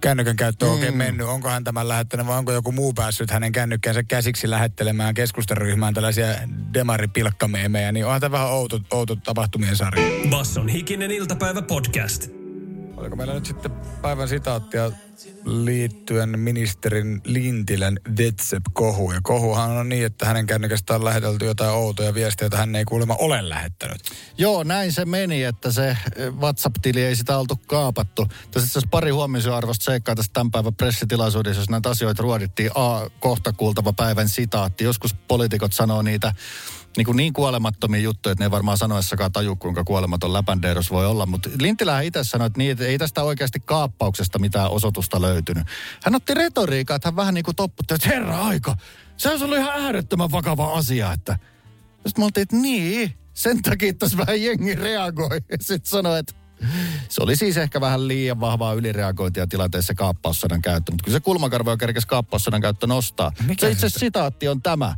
[0.00, 3.52] kännykän käyttö on oikein mennyt, onko hän tämän lähettänyt vai onko joku muu päässyt hänen
[3.52, 6.26] kännykkänsä käsiksi lähettelemään keskustaryhmään tällaisia
[6.74, 10.30] demaripilkkameemejä, niin onhan tämä vähän outo, outo tapahtumien sarja.
[10.30, 12.37] Basson hikinen iltapäivä podcast.
[12.98, 13.70] Oliko meillä nyt sitten
[14.02, 14.92] päivän sitaattia
[15.44, 19.14] liittyen ministerin Lintilän WhatsApp-kohuun?
[19.14, 22.84] Ja kohuhan on niin, että hänen kännykästä on lähetelty jotain outoja viestejä, joita hän ei
[22.84, 23.98] kuulemma ole lähettänyt.
[24.38, 28.26] Joo, näin se meni, että se eh, WhatsApp-tili ei sitä oltu kaapattu.
[28.50, 32.70] Tässä itse pari huomioarvosta seikkaa tästä tämän päivän pressitilaisuudessa, jos näitä asioita ruodittiin.
[32.74, 34.84] A, kohta kuultava päivän sitaatti.
[34.84, 36.32] Joskus poliitikot sanoo niitä
[36.96, 41.06] niin, kuin niin kuolemattomia juttuja, että ne ei varmaan sanoessakaan taju, kuinka kuolematon läpändeeros voi
[41.06, 41.26] olla.
[41.26, 45.66] Mutta Lintilä itse sanoi, että, niin, että ei tästä oikeasti kaappauksesta mitään osoitusta löytynyt.
[46.04, 48.76] Hän otti retoriikaa, että hän vähän niin kuin topputti, että herra aika,
[49.16, 51.38] se olisi ollut ihan äärettömän vakava asia, että
[51.94, 55.40] sitten me oltiin, että niin, sen takia tässä vähän jengi reagoi.
[55.50, 56.34] Ja sitten sanoi, että
[57.08, 61.76] se oli siis ehkä vähän liian vahvaa ylireagointia tilanteessa kaappaussanan käyttö, mutta kyllä se kulmakarvo
[61.76, 63.32] kerkesi kaappaussanan käyttö nostaa.
[63.46, 64.94] Mikä se itse se- sitaatti on tämä.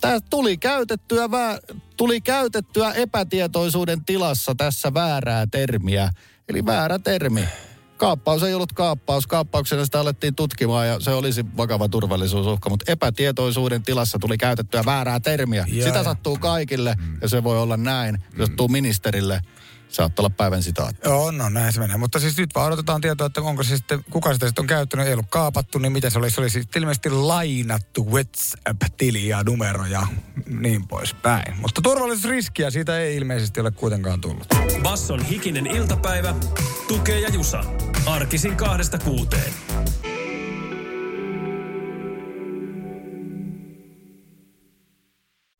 [0.00, 1.58] Tämä tuli käytettyä, vä,
[1.96, 6.10] tuli käytettyä epätietoisuuden tilassa tässä väärää termiä.
[6.48, 7.44] Eli väärä termi.
[7.96, 9.26] Kaappaus ei ollut kaappaus.
[9.26, 15.20] Kaappauksena sitä alettiin tutkimaan ja se olisi vakava turvallisuusuhka, mutta epätietoisuuden tilassa tuli käytettyä väärää
[15.20, 15.64] termiä.
[15.68, 18.18] Joo, sitä sattuu kaikille ja se voi olla näin.
[18.38, 19.40] Jos tuu ministerille,
[19.88, 21.00] saattaa olla päivän sitaatti.
[21.04, 21.96] Joo, no näin se menee.
[21.96, 25.06] Mutta siis nyt vaan odotetaan tietoa, että onko se sitten, kuka sitä sitten on käyttänyt,
[25.06, 26.30] ei ollut kaapattu, niin mitä se oli?
[26.30, 30.06] Se oli siis ilmeisesti lainattu WhatsApp-tili ja numero ja
[30.46, 31.56] niin poispäin.
[31.60, 34.46] Mutta turvallisuusriskiä siitä ei ilmeisesti ole kuitenkaan tullut.
[34.82, 36.34] Basson hikinen iltapäivä.
[36.88, 37.64] Tukee ja Jusa.
[38.06, 39.52] Arkisin kahdesta kuuteen.